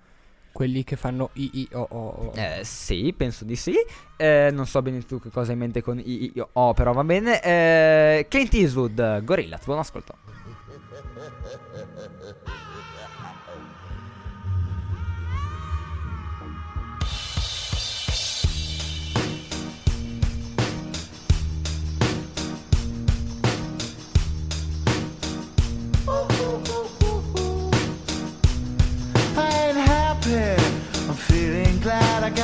Quelli 0.52 0.84
che 0.84 0.96
fanno 0.96 1.30
i 1.34 1.50
i 1.54 1.68
o 1.72 1.86
o. 1.90 2.32
Eh, 2.34 2.60
sì, 2.62 3.14
penso 3.16 3.44
di 3.44 3.56
sì. 3.56 3.74
Eh, 4.16 4.50
non 4.52 4.66
so 4.66 4.82
bene 4.82 5.04
tu 5.04 5.18
che 5.18 5.30
cosa 5.30 5.48
hai 5.48 5.54
in 5.54 5.58
mente 5.60 5.82
con 5.82 5.98
I, 5.98 6.32
I, 6.34 6.44
O, 6.52 6.74
però 6.74 6.92
va 6.92 7.04
bene. 7.04 7.42
Eh, 7.42 8.26
Clint 8.28 8.54
Eastwood, 8.54 9.24
Gorillaz, 9.24 9.64
buon 9.64 9.78
ascolto. 9.78 10.14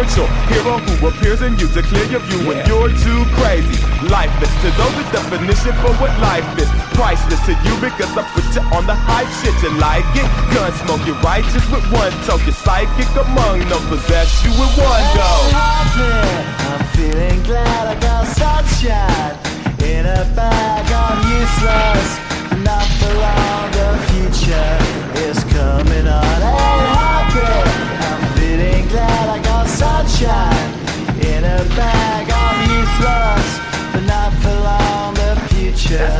spiritual. 0.00 0.26
Hero 0.48 0.78
who 0.78 1.08
appears 1.08 1.42
in 1.42 1.52
you 1.58 1.68
to 1.68 1.82
clear 1.82 2.04
your 2.04 2.20
view 2.20 2.48
when 2.48 2.56
you're 2.66 2.88
too 2.88 3.22
crazy. 3.36 3.76
Lifeless 4.08 4.52
to 4.62 4.70
those 4.80 4.94
the 4.96 5.04
definition 5.12 5.72
for 5.84 5.92
what 6.00 6.12
life 6.20 6.46
is. 6.58 6.68
Priceless 6.96 7.40
to 7.46 7.52
you 7.64 7.74
because 7.80 8.16
I 8.16 8.24
put 8.32 8.44
you 8.54 8.62
on 8.72 8.86
the 8.86 8.94
hype 8.94 9.28
shit. 9.40 9.54
You 9.62 9.76
like 9.78 10.08
it? 10.16 10.26
Gun 10.54 10.72
smoke, 10.84 11.04
you 11.06 11.14
righteous 11.20 11.64
with 11.70 11.84
one 11.92 12.12
toe. 12.24 12.40
You're 12.44 12.56
psychic 12.56 13.10
among 13.16 13.60
no 13.68 13.78
possess 13.88 14.42
you 14.44 14.50
with 14.56 14.72
one 14.80 15.04
go. 15.12 15.32
I'm 15.52 16.84
feeling 16.96 17.42
glad 17.44 17.92
I 17.92 18.00
got 18.00 18.26
sunshine 18.26 19.36
in 19.84 20.06
a 20.06 20.24
bag. 20.32 20.88
I'm 20.88 21.20
useless, 21.28 22.08
not 22.64 22.86
for 22.98 23.12
long. 23.20 23.68
The 23.76 23.88
future 24.08 24.76
is 25.28 25.38
coming 25.52 26.08
on. 26.08 26.40
Hey, 26.40 26.89
sunshine 30.20 30.72
in 31.24 31.44
a 31.44 31.64
bag. 31.76 32.28
I'm 32.30 32.60
useless, 32.68 33.48
but 33.92 34.04
not 34.04 34.32
for 34.42 34.52
long. 34.52 35.14
The 35.14 35.36
future 35.48 36.12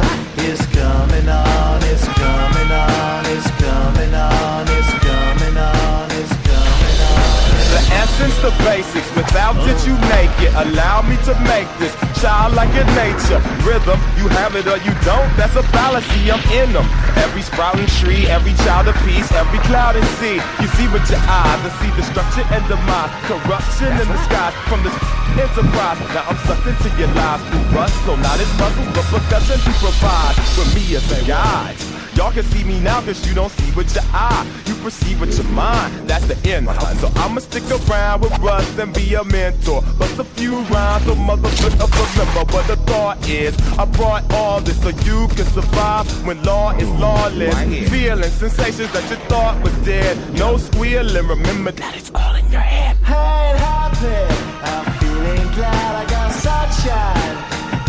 is 0.49 0.61
coming 0.73 1.29
on. 1.29 1.81
It's 1.85 2.07
coming 2.09 2.71
on. 2.73 3.27
It's 3.27 3.51
coming 3.61 4.15
on. 4.15 4.65
It's 4.69 4.93
coming 5.05 5.57
on. 5.57 6.11
It's 6.19 6.35
coming 6.49 6.99
on. 7.13 7.31
The 7.75 7.83
essence, 8.03 8.37
the 8.41 8.53
basics. 8.65 9.11
Without 9.17 9.57
it, 9.69 9.79
you 9.87 9.95
make 10.17 10.35
it. 10.41 10.53
Allow 10.55 11.03
me 11.03 11.17
to 11.29 11.35
make 11.45 11.69
this 11.79 11.95
child 12.21 12.53
like 12.55 12.69
a 12.77 12.85
nature. 12.93 13.41
Rhythm, 13.65 13.97
you 14.21 14.29
have 14.37 14.53
it 14.55 14.69
or 14.69 14.77
you 14.85 14.93
don't. 15.09 15.29
That's 15.41 15.57
a 15.57 15.65
fallacy. 15.73 16.29
I'm 16.29 16.41
in 16.53 16.73
them. 16.77 16.85
Every 17.17 17.41
sprouting 17.41 17.89
tree, 17.97 18.29
every 18.29 18.53
child 18.63 18.89
of 18.89 18.97
peace, 19.09 19.33
every 19.33 19.59
cloud 19.65 19.97
and 19.97 20.07
sea. 20.21 20.37
You 20.61 20.69
see 20.77 20.87
with 20.93 21.09
your 21.09 21.21
eyes, 21.25 21.61
I 21.65 21.71
see 21.81 21.91
destruction 21.97 22.45
and 22.53 22.63
demise, 22.69 23.13
corruption 23.25 23.91
in 23.97 24.07
the 24.07 24.19
skies 24.29 24.55
from 24.69 24.85
this 24.85 24.97
enterprise. 25.41 25.99
Now 26.13 26.29
I'm 26.29 26.39
sucked 26.45 26.69
into 26.69 26.89
your 27.01 27.09
lives 27.17 27.43
through 27.49 27.67
rust, 27.73 27.97
so 28.05 28.15
not 28.17 28.37
as 28.37 28.53
muscles, 28.61 28.93
but 28.93 29.07
percussion 29.09 29.57
to 29.57 29.73
provide 29.81 30.37
for 30.53 30.67
me 30.77 30.97
as 30.97 31.07
a 31.17 31.25
guide. 31.27 32.00
Y'all 32.17 32.33
can 32.33 32.45
see 32.45 32.65
me 32.65 32.79
now 32.81 33.01
cause 33.01 33.27
you 33.27 33.35
don't 33.35 33.53
see 33.53 33.73
with 33.75 33.95
your 33.95 34.05
eye. 34.13 34.47
You 34.67 34.75
perceive 34.77 35.21
with 35.21 35.37
your 35.37 35.47
mind. 35.53 36.09
That's 36.09 36.27
the 36.27 36.37
end. 36.49 36.69
So 36.99 37.11
I'ma 37.17 37.41
stick 37.41 37.65
around 37.71 38.23
with 38.23 38.37
Russ 38.39 38.79
and 38.79 38.93
be 38.93 39.15
a 39.15 39.25
mentor. 39.25 39.83
Bust 39.99 40.19
a 40.19 40.25
few 40.25 40.59
rhymes 40.73 41.05
so 41.05 41.15
motherfucker 41.15 41.81
remember 42.19 42.53
what 42.53 42.67
the 42.67 42.77
thought 42.77 43.29
is. 43.29 43.57
I 43.79 43.85
brought 43.85 44.31
all 44.33 44.61
this 44.61 44.81
so 44.83 44.89
you 44.89 45.29
can 45.29 45.47
survive 45.47 46.07
when 46.27 46.43
law 46.43 46.73
is 46.73 46.89
lawless. 47.01 47.55
Feeling 47.91 48.31
sensations 48.31 48.93
that 48.93 49.09
you 49.11 49.17
thought 49.29 49.63
was 49.63 49.73
dead. 49.85 50.17
No 50.35 50.57
squealing. 50.57 51.27
Remember 51.27 51.73
that 51.73 51.97
it's 51.97 52.11
all 52.15 52.35
in 52.35 52.51
your 52.51 52.61
head. 52.61 52.97
Hey, 52.99 53.55
happy. 53.59 54.35
I'm 54.63 54.99
feeling 54.99 55.53
glad 55.55 55.97
I 55.97 56.11
got 56.11 56.33
sunshine 56.33 57.37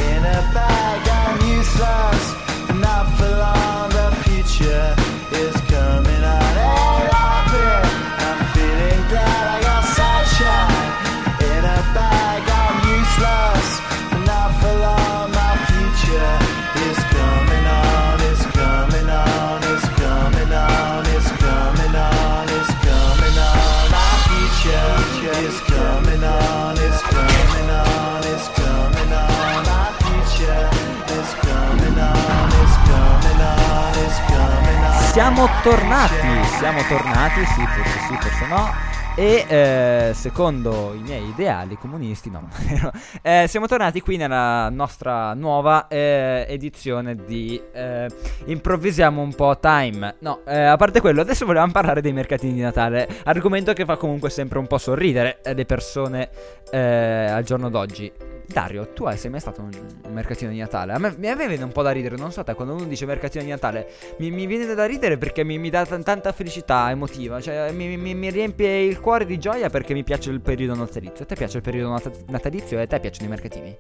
in 0.10 0.24
a 0.26 0.54
bag. 0.54 0.81
Future 4.62 5.11
Siamo 35.12 35.46
tornati, 35.62 36.48
siamo 36.58 36.80
tornati, 36.88 37.46
sì, 37.46 37.66
forse 37.66 38.00
sì, 38.08 38.16
forse 38.16 38.48
no. 38.48 38.70
E 39.18 39.46
eh, 39.46 40.12
secondo 40.14 40.94
i 40.94 41.00
miei 41.00 41.28
ideali 41.28 41.78
comunisti, 41.78 42.30
no, 42.30 42.48
eh, 43.22 43.44
siamo 43.50 43.68
tornati 43.68 44.00
qui 44.00 44.16
nella 44.16 44.70
nostra 44.70 45.34
nuova 45.34 45.90
eh, 45.90 46.46
edizione 46.48 47.16
di 47.16 47.62
eh, 47.74 48.08
Improvvisiamo 48.46 49.22
un 49.22 49.36
po' 49.36 49.60
Time. 49.60 50.16
No, 50.20 50.44
eh, 50.46 50.64
a 50.64 50.78
parte 50.78 51.02
quello, 51.02 51.20
adesso 51.20 51.46
volevamo 51.46 51.74
parlare 51.74 52.00
dei 52.00 52.14
mercatini 52.14 52.54
di 52.54 52.62
Natale, 52.62 53.10
argomento 53.26 53.74
che 53.74 53.84
fa 53.84 53.98
comunque 53.98 54.30
sempre 54.30 54.60
un 54.60 54.68
po' 54.68 54.78
sorridere 54.78 55.42
eh, 55.44 55.54
le 55.54 55.66
persone 55.66 56.30
al 56.72 57.44
giorno 57.44 57.70
d'oggi. 57.70 58.32
Dario, 58.52 58.94
tu 58.94 59.10
sei 59.16 59.30
mai 59.30 59.40
stato 59.40 59.62
un, 59.62 59.70
mercatino 60.12 60.52
di 60.52 60.58
Natale? 60.58 60.94
A 60.94 61.00
me 61.00 61.16
mi 61.18 61.36
viene 61.48 61.64
un 61.64 61.72
po' 61.72 61.82
da 61.82 61.92
ridere, 61.92 62.16
non 62.16 62.32
so 62.32 62.44
te, 62.44 62.54
quando 62.54 62.74
uno 62.74 62.86
dice 62.86 63.06
mercatino 63.06 63.44
di 63.44 63.50
Natale, 63.50 63.90
mi, 64.20 64.32
mi 64.32 64.46
viene 64.46 64.74
da 64.74 64.86
ridere 64.86 65.18
perché 65.18 65.44
mi, 65.44 65.58
mi 65.58 65.70
dà 65.70 65.86
tan- 65.86 66.04
tanta 66.04 66.32
felicità 66.32 66.90
emotiva, 66.90 67.40
cioè 67.42 67.72
mi, 67.72 67.96
mi- 67.98 68.14
mi 68.16 68.30
riempie 68.30 68.82
il 68.84 69.00
cuore 69.00 69.26
di 69.26 69.38
gioia 69.38 69.70
perché 69.70 69.94
mi 69.94 70.04
piace 70.04 70.30
il 70.32 70.42
periodo 70.42 70.76
natalizio. 70.76 71.24
A 71.24 71.28
te 71.28 71.36
piace 71.36 71.58
il 71.58 71.64
periodo 71.64 71.90
nat- 71.90 72.24
natalizio 72.28 72.78
e 72.78 72.82
a 72.84 72.88
te 72.88 73.00
piacciono 73.00 73.28
i 73.28 73.30
mercatini? 73.30 73.78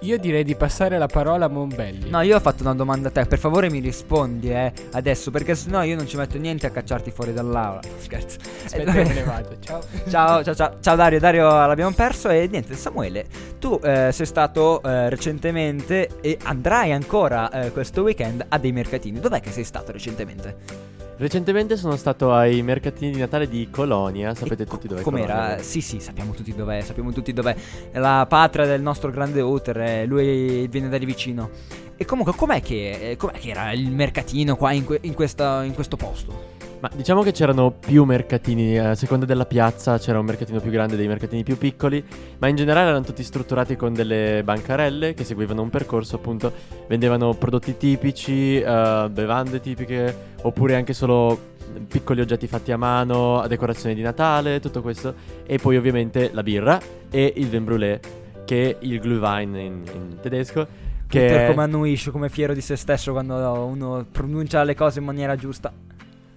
Io 0.00 0.18
direi 0.18 0.44
di 0.44 0.54
passare 0.54 0.98
la 0.98 1.06
parola 1.06 1.46
a 1.46 1.48
Monbelli. 1.48 2.10
No, 2.10 2.20
io 2.20 2.36
ho 2.36 2.40
fatto 2.40 2.62
una 2.62 2.74
domanda 2.74 3.08
a 3.08 3.10
te, 3.10 3.24
per 3.26 3.38
favore 3.38 3.70
mi 3.70 3.78
rispondi, 3.80 4.50
eh, 4.50 4.72
adesso, 4.92 5.30
perché 5.30 5.54
sennò 5.54 5.82
io 5.82 5.96
non 5.96 6.06
ci 6.06 6.16
metto 6.16 6.38
niente 6.38 6.66
a 6.66 6.70
cacciarti 6.70 7.10
fuori 7.10 7.32
dall'aula. 7.32 7.80
Scherzo. 7.98 8.38
Aspetta 8.64 8.90
Eh, 8.92 9.02
che 9.02 9.08
me 9.08 9.14
ne 9.14 9.22
vado. 9.22 9.56
Ciao. 9.60 9.80
Ciao, 10.08 10.44
ciao, 10.44 10.54
ciao, 10.54 10.76
ciao 10.80 10.96
Dario, 10.96 11.18
Dario 11.18 11.48
l'abbiamo 11.48 11.92
perso 11.92 12.28
e 12.28 12.46
niente, 12.50 12.74
Samuele, 12.74 13.26
tu 13.58 13.78
eh, 13.82 14.10
sei 14.12 14.26
stato 14.26 14.82
eh, 14.82 15.08
recentemente 15.08 16.20
e 16.20 16.38
andrai 16.44 16.92
ancora 16.92 17.50
eh, 17.50 17.72
questo 17.72 18.02
weekend 18.02 18.44
a 18.48 18.58
dei 18.58 18.72
mercatini. 18.72 19.18
Dov'è 19.20 19.40
che 19.40 19.50
sei 19.50 19.64
stato 19.64 19.92
recentemente? 19.92 20.85
Recentemente 21.18 21.78
sono 21.78 21.96
stato 21.96 22.32
ai 22.34 22.60
mercatini 22.62 23.10
di 23.12 23.18
Natale 23.18 23.48
di 23.48 23.68
Colonia, 23.70 24.34
sapete 24.34 24.64
E 24.64 24.66
tutti 24.66 24.86
dove 24.86 25.00
Com'era? 25.00 25.56
Sì, 25.62 25.80
sì, 25.80 25.98
sappiamo 25.98 26.32
tutti 26.32 26.54
dov'è, 26.54 26.82
sappiamo 26.82 27.10
tutti 27.10 27.32
dov'è. 27.32 27.56
È 27.90 27.98
la 27.98 28.26
patria 28.28 28.66
del 28.66 28.82
nostro 28.82 29.10
grande 29.10 29.40
Outer, 29.40 29.80
eh, 29.80 30.04
lui 30.04 30.68
viene 30.68 30.90
da 30.90 30.98
lì 30.98 31.06
vicino. 31.06 31.48
E 31.96 32.04
comunque, 32.04 32.34
com'è 32.34 32.60
che, 32.60 33.12
eh, 33.12 33.16
com'è 33.16 33.38
che 33.38 33.48
era 33.48 33.72
il 33.72 33.90
mercatino 33.90 34.56
qua 34.56 34.72
in, 34.72 34.84
que- 34.84 34.98
in 35.02 35.14
questa- 35.14 35.64
in 35.64 35.72
questo 35.72 35.96
posto? 35.96 36.55
Ma 36.78 36.90
diciamo 36.94 37.22
che 37.22 37.32
c'erano 37.32 37.70
più 37.70 38.04
mercatini, 38.04 38.78
a 38.78 38.94
seconda 38.94 39.24
della 39.24 39.46
piazza 39.46 39.98
c'era 39.98 40.18
un 40.18 40.26
mercatino 40.26 40.60
più 40.60 40.70
grande, 40.70 40.96
dei 40.96 41.08
mercatini 41.08 41.42
più 41.42 41.56
piccoli, 41.56 42.04
ma 42.38 42.48
in 42.48 42.56
generale 42.56 42.90
erano 42.90 43.04
tutti 43.04 43.22
strutturati 43.22 43.76
con 43.76 43.94
delle 43.94 44.42
bancarelle 44.44 45.14
che 45.14 45.24
seguivano 45.24 45.62
un 45.62 45.70
percorso, 45.70 46.16
appunto, 46.16 46.52
vendevano 46.86 47.32
prodotti 47.32 47.78
tipici, 47.78 48.60
eh, 48.60 49.08
bevande 49.10 49.60
tipiche, 49.60 50.14
oppure 50.42 50.74
anche 50.74 50.92
solo 50.92 51.54
piccoli 51.88 52.20
oggetti 52.20 52.46
fatti 52.46 52.72
a 52.72 52.76
mano, 52.76 53.40
a 53.40 53.46
decorazione 53.46 53.94
di 53.94 54.02
Natale, 54.02 54.60
tutto 54.60 54.82
questo, 54.82 55.14
e 55.46 55.58
poi 55.58 55.78
ovviamente 55.78 56.30
la 56.32 56.42
birra 56.42 56.78
e 57.10 57.32
il 57.36 57.48
vin 57.48 57.64
brûlé, 57.64 58.00
che 58.44 58.70
è 58.70 58.76
il 58.80 59.00
Glühwein 59.00 59.54
in, 59.56 59.82
in 59.94 60.18
tedesco, 60.20 60.66
che 61.08 61.20
Peter 61.20 61.50
come 61.50 61.62
annuisce, 61.62 62.10
come 62.10 62.28
fiero 62.28 62.52
di 62.52 62.60
se 62.60 62.76
stesso 62.76 63.12
quando 63.12 63.34
uno 63.64 64.04
pronuncia 64.10 64.62
le 64.62 64.74
cose 64.74 64.98
in 64.98 65.06
maniera 65.06 65.36
giusta. 65.36 65.72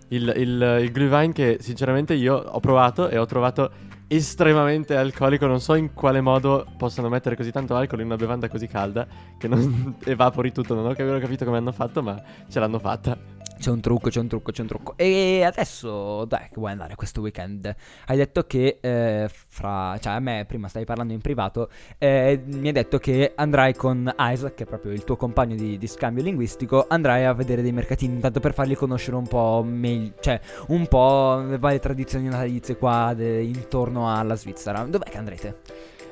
Il, 0.09 0.33
il, 0.35 0.79
il 0.83 0.91
Glühwein 0.91 1.31
che 1.33 1.57
sinceramente 1.59 2.13
io 2.13 2.35
ho 2.35 2.59
provato 2.59 3.09
e 3.09 3.17
ho 3.17 3.25
trovato 3.25 3.71
estremamente 4.07 4.95
alcolico. 4.95 5.45
Non 5.45 5.61
so 5.61 5.75
in 5.75 5.93
quale 5.93 6.21
modo 6.21 6.65
possano 6.77 7.09
mettere 7.09 7.35
così 7.35 7.51
tanto 7.51 7.75
alcol 7.75 7.99
in 7.99 8.05
una 8.07 8.15
bevanda 8.15 8.49
così 8.49 8.67
calda 8.67 9.07
che 9.37 9.47
non 9.47 9.95
evapori 10.05 10.51
tutto. 10.51 10.73
Non 10.73 10.85
ho 10.85 10.93
capito, 10.93 11.19
capito 11.19 11.45
come 11.45 11.57
hanno 11.57 11.71
fatto, 11.71 12.01
ma 12.01 12.21
ce 12.49 12.59
l'hanno 12.59 12.79
fatta. 12.79 13.38
C'è 13.59 13.71
un 13.71 13.81
trucco, 13.81 14.09
c'è 14.09 14.21
un 14.21 14.29
trucco, 14.29 14.53
c'è 14.53 14.61
un 14.61 14.67
trucco. 14.67 14.93
E 14.95 15.43
adesso, 15.43 16.23
dai, 16.23 16.47
che 16.47 16.55
vuoi 16.55 16.71
andare 16.71 16.95
questo 16.95 17.19
weekend? 17.19 17.75
Hai 18.05 18.15
detto 18.15 18.43
che 18.43 18.77
eh, 18.79 19.29
fra... 19.29 19.97
Cioè, 19.99 20.13
a 20.13 20.19
me 20.19 20.45
prima 20.47 20.69
stavi 20.69 20.85
parlando 20.85 21.11
in 21.11 21.19
privato, 21.19 21.69
eh, 21.97 22.41
mi 22.45 22.67
hai 22.67 22.73
detto 22.73 22.99
che 22.99 23.33
andrai 23.35 23.73
con 23.75 24.15
Isaac, 24.17 24.53
che 24.53 24.63
è 24.63 24.65
proprio 24.65 24.93
il 24.93 25.03
tuo 25.03 25.17
compagno 25.17 25.55
di, 25.55 25.77
di 25.77 25.87
scambio 25.87 26.23
linguistico, 26.23 26.85
andrai 26.87 27.25
a 27.25 27.33
vedere 27.33 27.61
dei 27.61 27.73
mercatini, 27.73 28.13
intanto 28.13 28.39
per 28.39 28.53
farli 28.53 28.75
conoscere 28.75 29.17
un 29.17 29.27
po' 29.27 29.61
meglio, 29.67 30.13
cioè, 30.21 30.39
un 30.67 30.87
po' 30.87 31.43
le 31.45 31.57
varie 31.57 31.79
tradizioni 31.79 32.29
natalizie 32.29 32.77
qua 32.77 33.13
de- 33.13 33.41
intorno 33.41 34.09
alla 34.09 34.35
Svizzera. 34.35 34.83
Dov'è 34.83 35.09
che 35.09 35.17
andrete? 35.17 35.59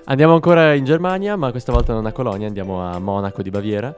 Andiamo 0.09 0.33
ancora 0.33 0.73
in 0.73 0.83
Germania, 0.83 1.37
ma 1.37 1.51
questa 1.51 1.71
volta 1.71 1.93
non 1.93 2.05
a 2.05 2.11
Colonia, 2.11 2.47
andiamo 2.47 2.81
a 2.81 2.99
Monaco 2.99 3.41
di 3.41 3.49
Baviera. 3.49 3.95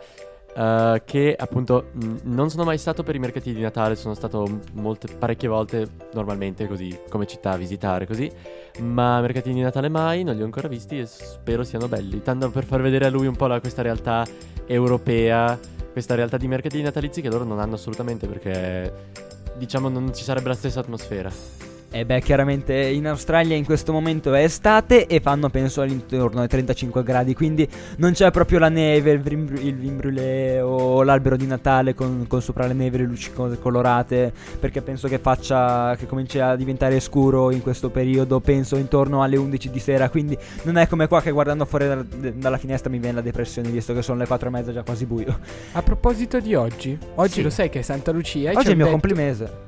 Eh, 0.55 1.01
che 1.05 1.35
appunto 1.37 1.87
mh, 1.91 2.15
non 2.23 2.49
sono 2.49 2.63
mai 2.63 2.77
stato 2.77 3.03
per 3.03 3.15
i 3.15 3.19
mercatini 3.19 3.55
di 3.55 3.61
Natale, 3.61 3.95
sono 3.95 4.13
stato 4.13 4.61
molte, 4.73 5.07
parecchie 5.15 5.47
volte 5.47 5.87
normalmente 6.13 6.67
così 6.67 6.97
come 7.09 7.25
città 7.27 7.51
a 7.51 7.57
visitare 7.57 8.05
così, 8.05 8.31
ma 8.79 9.21
mercatini 9.21 9.55
di 9.55 9.61
Natale 9.61 9.89
mai, 9.89 10.23
non 10.23 10.35
li 10.35 10.41
ho 10.41 10.45
ancora 10.45 10.67
visti 10.67 10.99
e 10.99 11.05
spero 11.05 11.63
siano 11.63 11.87
belli, 11.87 12.21
tanto 12.21 12.49
per 12.49 12.65
far 12.65 12.81
vedere 12.81 13.05
a 13.05 13.09
lui 13.09 13.27
un 13.27 13.35
po' 13.35 13.47
la- 13.47 13.59
questa 13.59 13.81
realtà 13.81 14.25
europea, 14.65 15.57
questa 15.91 16.15
realtà 16.15 16.37
di 16.37 16.47
mercatini 16.47 16.83
natalizi 16.83 17.21
che 17.21 17.29
loro 17.29 17.43
non 17.43 17.59
hanno 17.59 17.75
assolutamente 17.75 18.27
perché 18.27 19.27
diciamo 19.57 19.89
non 19.89 20.13
ci 20.13 20.23
sarebbe 20.23 20.49
la 20.49 20.55
stessa 20.55 20.79
atmosfera. 20.79 21.58
E 21.91 22.05
beh, 22.05 22.21
chiaramente 22.21 22.75
in 22.75 23.07
Australia 23.07 23.55
in 23.55 23.65
questo 23.65 23.91
momento 23.91 24.31
è 24.35 24.43
estate 24.43 25.07
e 25.07 25.19
fanno 25.21 25.49
penso 25.49 25.81
all'intorno 25.81 26.39
ai 26.41 26.47
35 26.47 27.01
gradi, 27.01 27.33
quindi 27.33 27.67
non 27.97 28.11
c'è 28.11 28.29
proprio 28.29 28.59
la 28.59 28.69
neve, 28.69 29.13
il 29.13 29.21
vin 29.21 29.97
brûlé 29.97 30.59
o 30.61 31.01
l'albero 31.01 31.35
di 31.35 31.47
Natale 31.47 31.95
con, 31.95 32.25
con 32.27 32.43
sopra 32.43 32.67
le 32.67 32.73
neve 32.73 32.99
le 32.99 33.05
luci 33.05 33.31
co- 33.33 33.57
colorate, 33.57 34.31
perché 34.59 34.83
penso 34.83 35.07
che 35.07 35.17
faccia, 35.17 35.95
che 35.97 36.05
cominci 36.05 36.37
a 36.37 36.55
diventare 36.55 36.99
scuro 36.99 37.49
in 37.49 37.63
questo 37.63 37.89
periodo, 37.89 38.39
penso 38.39 38.75
intorno 38.75 39.23
alle 39.23 39.37
11 39.37 39.71
di 39.71 39.79
sera, 39.79 40.09
quindi 40.11 40.37
non 40.63 40.77
è 40.77 40.87
come 40.87 41.07
qua 41.07 41.23
che 41.23 41.31
guardando 41.31 41.65
fuori 41.65 41.87
dal- 41.87 42.05
dalla 42.05 42.57
finestra 42.59 42.91
mi 42.91 42.99
viene 42.99 43.15
la 43.15 43.21
depressione, 43.21 43.67
visto 43.69 43.95
che 43.95 44.03
sono 44.03 44.19
le 44.19 44.27
4 44.27 44.47
e 44.47 44.51
mezza 44.51 44.71
già 44.71 44.83
quasi 44.83 45.07
buio. 45.07 45.39
A 45.71 45.81
proposito 45.81 46.39
di 46.39 46.53
oggi, 46.53 46.95
oggi 47.15 47.31
Sì. 47.33 47.41
lo 47.41 47.49
sai 47.49 47.69
che 47.69 47.79
è 47.79 47.81
Santa 47.81 48.11
Lucia. 48.11 48.51
Oggi 48.51 48.67
è 48.67 48.69
il 48.69 48.75
mio 48.75 48.85
detto- 48.85 48.91
complimese. 48.91 49.67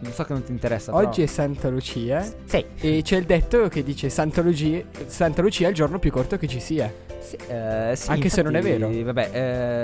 Non 0.00 0.12
so 0.12 0.24
che 0.24 0.32
non 0.32 0.42
ti 0.44 0.52
interessa. 0.52 0.92
però- 0.92 1.06
Oggi 1.06 1.22
è 1.22 1.26
Santa 1.26 1.68
Lucia 1.68 2.22
Sì. 2.44 2.64
e 2.80 3.00
c'è 3.02 3.16
il 3.16 3.24
detto 3.24 3.68
che 3.68 3.82
dice 3.82 4.08
Santa 4.10 4.42
Lucia, 4.42 4.82
Santa 5.06 5.42
Lucia 5.42 5.66
è 5.66 5.70
il 5.70 5.74
giorno 5.74 5.98
più 5.98 6.10
corto 6.10 6.36
che 6.36 6.46
ci 6.46 6.60
sia. 6.60 6.92
Sì, 7.26 7.36
eh, 7.48 7.92
sì, 7.96 8.10
Anche 8.10 8.28
se 8.28 8.40
non 8.40 8.54
è 8.54 8.60
infatti, 8.60 8.78
vero. 8.78 9.04
Vabbè, 9.12 9.30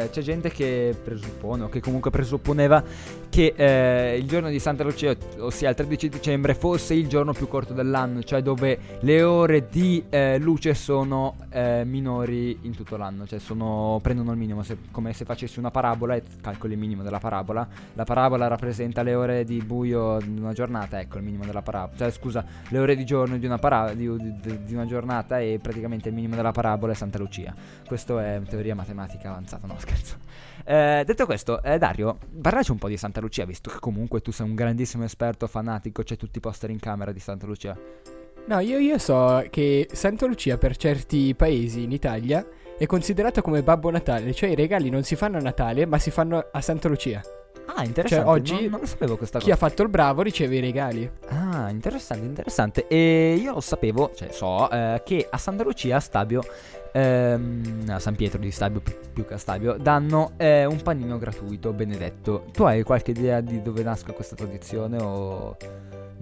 eh, 0.04 0.10
c'è 0.10 0.20
gente 0.20 0.48
che 0.48 0.94
presuppone, 1.02 1.64
o 1.64 1.68
che 1.68 1.80
comunque 1.80 2.12
presupponeva 2.12 2.84
che 3.28 3.52
eh, 3.56 4.16
il 4.16 4.28
giorno 4.28 4.48
di 4.48 4.60
Santa 4.60 4.84
Lucia, 4.84 5.12
ossia 5.38 5.70
il 5.70 5.74
13 5.74 6.08
dicembre, 6.08 6.54
fosse 6.54 6.94
il 6.94 7.08
giorno 7.08 7.32
più 7.32 7.48
corto 7.48 7.72
dell'anno, 7.72 8.22
cioè 8.22 8.42
dove 8.42 8.78
le 9.00 9.22
ore 9.24 9.66
di 9.68 10.04
eh, 10.08 10.38
luce 10.38 10.74
sono 10.74 11.34
eh, 11.50 11.82
minori 11.84 12.58
in 12.62 12.76
tutto 12.76 12.96
l'anno, 12.96 13.26
cioè 13.26 13.40
sono, 13.40 13.98
prendono 14.00 14.30
il 14.30 14.38
minimo, 14.38 14.62
se- 14.62 14.76
come 14.92 15.12
se 15.12 15.24
facessi 15.24 15.58
una 15.58 15.72
parabola 15.72 16.14
e 16.14 16.22
calcoli 16.40 16.74
il 16.74 16.78
minimo 16.78 17.02
della 17.02 17.18
parabola. 17.18 17.66
La 17.94 18.04
parabola 18.04 18.46
rappresenta 18.46 19.02
le 19.02 19.14
ore 19.16 19.44
di 19.44 19.60
buio 19.64 20.18
di 20.24 20.38
una 20.38 20.52
giornata, 20.52 21.00
ecco 21.00 21.16
il 21.16 21.24
minimo 21.24 21.44
della 21.44 21.62
parabola, 21.62 21.96
cioè 21.98 22.10
scusa, 22.12 22.44
le 22.68 22.78
ore 22.78 22.94
di 22.94 23.04
giorno 23.04 23.36
di 23.36 23.46
una, 23.46 23.58
para- 23.58 23.94
di, 23.94 24.08
di- 24.40 24.62
di 24.64 24.74
una 24.74 24.86
giornata 24.86 25.40
e 25.40 25.58
praticamente 25.60 26.08
il 26.10 26.14
minimo 26.14 26.36
della 26.36 26.52
parabola 26.52 26.92
è 26.92 26.94
Santa 26.94 27.18
Lucia. 27.18 27.31
Questo 27.86 28.18
è 28.18 28.40
teoria 28.48 28.74
matematica 28.74 29.30
avanzata, 29.30 29.66
no 29.66 29.76
scherzo. 29.80 30.16
Eh, 30.64 31.02
detto 31.06 31.24
questo, 31.26 31.62
eh, 31.62 31.78
Dario, 31.78 32.18
parlaci 32.40 32.70
un 32.70 32.78
po' 32.78 32.88
di 32.88 32.96
Santa 32.96 33.20
Lucia, 33.20 33.44
visto 33.44 33.70
che 33.70 33.78
comunque 33.80 34.20
tu 34.20 34.30
sei 34.30 34.46
un 34.46 34.54
grandissimo 34.54 35.04
esperto 35.04 35.46
fanatico, 35.46 36.02
c'è 36.02 36.16
tutti 36.16 36.38
i 36.38 36.40
poster 36.40 36.70
in 36.70 36.78
camera 36.78 37.12
di 37.12 37.20
Santa 37.20 37.46
Lucia. 37.46 37.76
No, 38.44 38.58
io, 38.58 38.78
io 38.78 38.98
so 38.98 39.44
che 39.50 39.88
Santa 39.92 40.26
Lucia 40.26 40.58
per 40.58 40.76
certi 40.76 41.34
paesi 41.34 41.84
in 41.84 41.92
Italia 41.92 42.44
è 42.76 42.86
considerata 42.86 43.40
come 43.40 43.62
Babbo 43.62 43.90
Natale, 43.90 44.32
cioè 44.34 44.50
i 44.50 44.54
regali 44.56 44.90
non 44.90 45.04
si 45.04 45.14
fanno 45.14 45.38
a 45.38 45.40
Natale 45.40 45.86
ma 45.86 45.98
si 45.98 46.10
fanno 46.10 46.48
a 46.50 46.60
Santa 46.60 46.88
Lucia. 46.88 47.22
Ah, 47.66 47.84
interessante. 47.84 48.24
Cioè, 48.24 48.34
oggi 48.34 48.68
non, 48.68 48.80
non 48.80 48.86
sapevo 48.86 49.16
questa 49.16 49.38
Chi 49.38 49.44
cosa. 49.50 49.54
ha 49.54 49.68
fatto 49.68 49.82
il 49.82 49.88
bravo 49.88 50.22
riceve 50.22 50.56
i 50.56 50.60
regali. 50.60 51.08
Ah, 51.28 51.70
interessante, 51.70 52.26
interessante. 52.26 52.86
E 52.88 53.38
io 53.40 53.54
lo 53.54 53.60
sapevo, 53.60 54.10
cioè 54.14 54.30
so, 54.32 54.68
eh, 54.70 55.00
che 55.04 55.26
a 55.30 55.38
Santa 55.38 55.62
Lucia 55.62 55.96
a 55.96 56.00
Stabio, 56.00 56.42
ehm, 56.92 57.84
a 57.88 57.98
San 57.98 58.14
Pietro 58.14 58.38
di 58.38 58.50
Stabio 58.50 58.80
pi- 58.80 58.94
più 59.12 59.26
che 59.26 59.34
a 59.34 59.38
Stabio, 59.38 59.76
danno 59.78 60.32
eh, 60.36 60.64
un 60.64 60.80
panino 60.82 61.18
gratuito, 61.18 61.72
benedetto. 61.72 62.44
Tu 62.52 62.62
hai 62.64 62.82
qualche 62.82 63.10
idea 63.12 63.40
di 63.40 63.62
dove 63.62 63.82
nasca 63.82 64.12
questa 64.12 64.36
tradizione 64.36 64.98
o... 65.00 65.56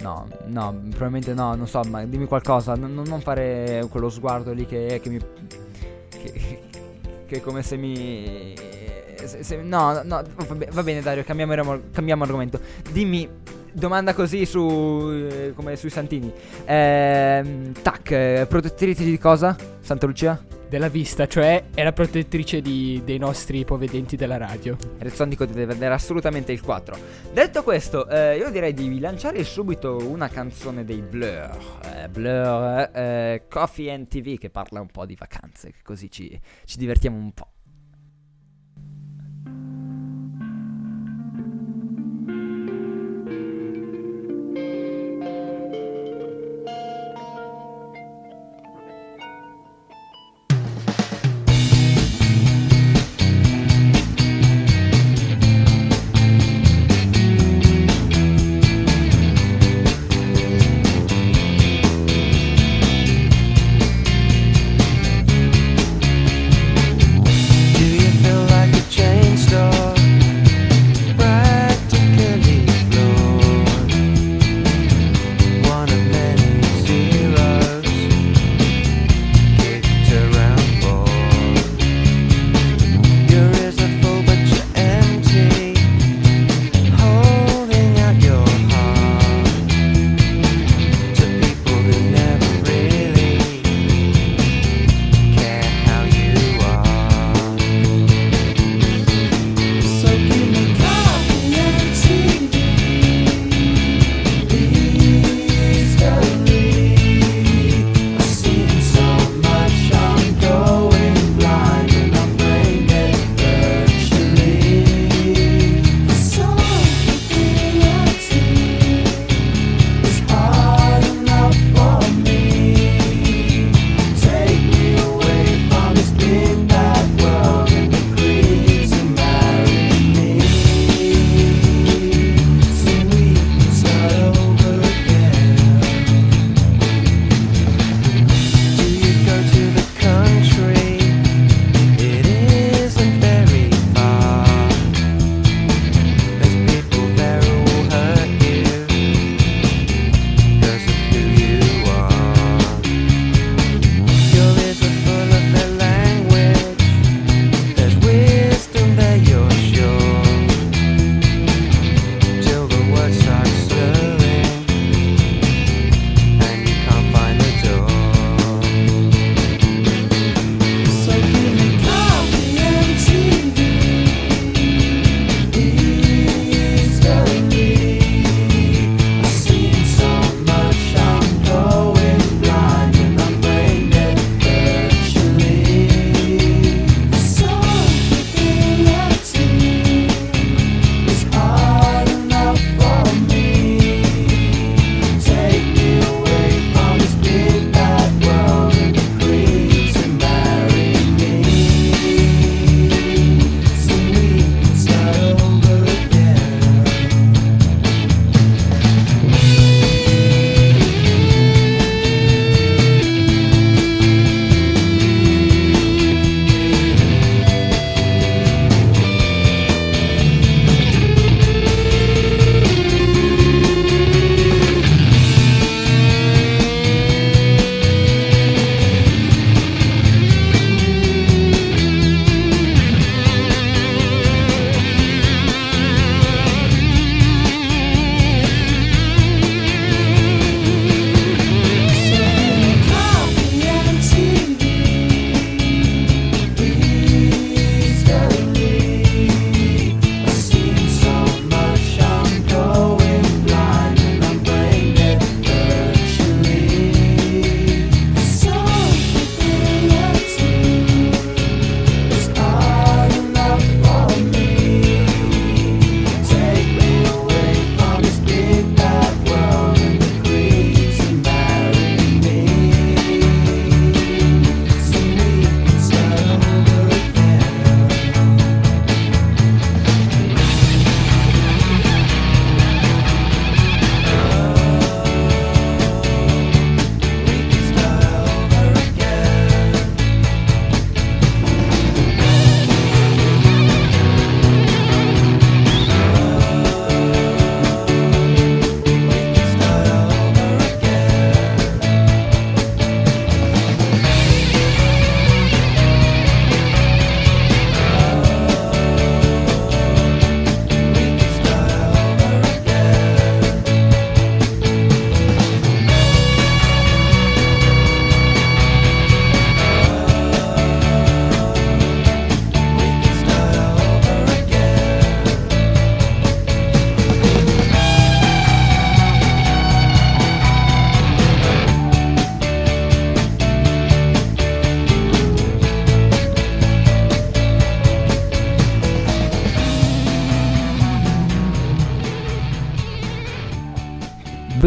No, 0.00 0.26
no, 0.46 0.80
probabilmente 0.88 1.34
no, 1.34 1.54
non 1.54 1.66
so, 1.68 1.82
ma 1.82 2.02
dimmi 2.04 2.24
qualcosa, 2.26 2.74
non, 2.74 2.92
non- 2.94 3.20
fare 3.20 3.84
quello 3.90 4.08
sguardo 4.08 4.52
lì 4.52 4.64
che, 4.64 4.98
che 5.02 5.10
mi... 5.10 5.18
Che, 6.08 6.60
che 7.26 7.36
è 7.36 7.40
come 7.42 7.62
se 7.62 7.76
mi... 7.76 8.54
se- 9.24 9.42
se- 9.42 9.56
no, 9.62 10.00
no, 10.02 10.22
va 10.46 10.54
be- 10.54 10.68
va 10.72 10.82
bene 10.82 11.02
Dario, 11.02 11.22
cambiamo, 11.22 11.78
cambiamo 11.92 12.22
argomento. 12.24 12.58
Dimmi, 12.90 13.28
domanda 13.72 14.14
così 14.14 14.46
su... 14.46 15.10
eh, 15.10 15.52
come 15.54 15.76
sui 15.76 15.90
santini. 15.90 16.32
Ehm, 16.64 17.72
tac, 17.82 18.10
eh, 18.10 18.46
protettrici 18.48 19.04
di 19.04 19.18
cosa? 19.18 19.54
Santa 19.80 20.06
Lucia? 20.06 20.42
Della 20.70 20.86
vista, 20.86 21.26
cioè 21.26 21.64
è 21.74 21.82
la 21.82 21.92
protettrice 21.92 22.60
di- 22.60 23.02
dei 23.04 23.18
nostri 23.18 23.64
povedenti 23.64 24.14
della 24.14 24.36
radio. 24.36 24.76
Rezzonico 24.98 25.44
deve 25.44 25.66
vedere 25.66 25.92
assolutamente 25.92 26.52
il 26.52 26.60
4. 26.60 26.96
Detto 27.32 27.64
questo, 27.64 28.08
eh, 28.08 28.36
io 28.36 28.50
direi 28.50 28.72
di 28.72 29.00
lanciare 29.00 29.42
subito 29.42 29.96
una 29.96 30.28
canzone 30.28 30.84
dei 30.84 31.02
Blur. 31.02 31.58
Eh, 31.82 32.08
Blur, 32.08 32.88
eh, 32.94 33.46
Coffee 33.48 33.90
and 33.90 34.06
TV, 34.06 34.38
che 34.38 34.48
parla 34.48 34.80
un 34.80 34.86
po' 34.86 35.06
di 35.06 35.16
vacanze, 35.18 35.72
così 35.82 36.08
ci, 36.08 36.40
ci 36.64 36.78
divertiamo 36.78 37.16
un 37.16 37.32
po'. 37.32 37.48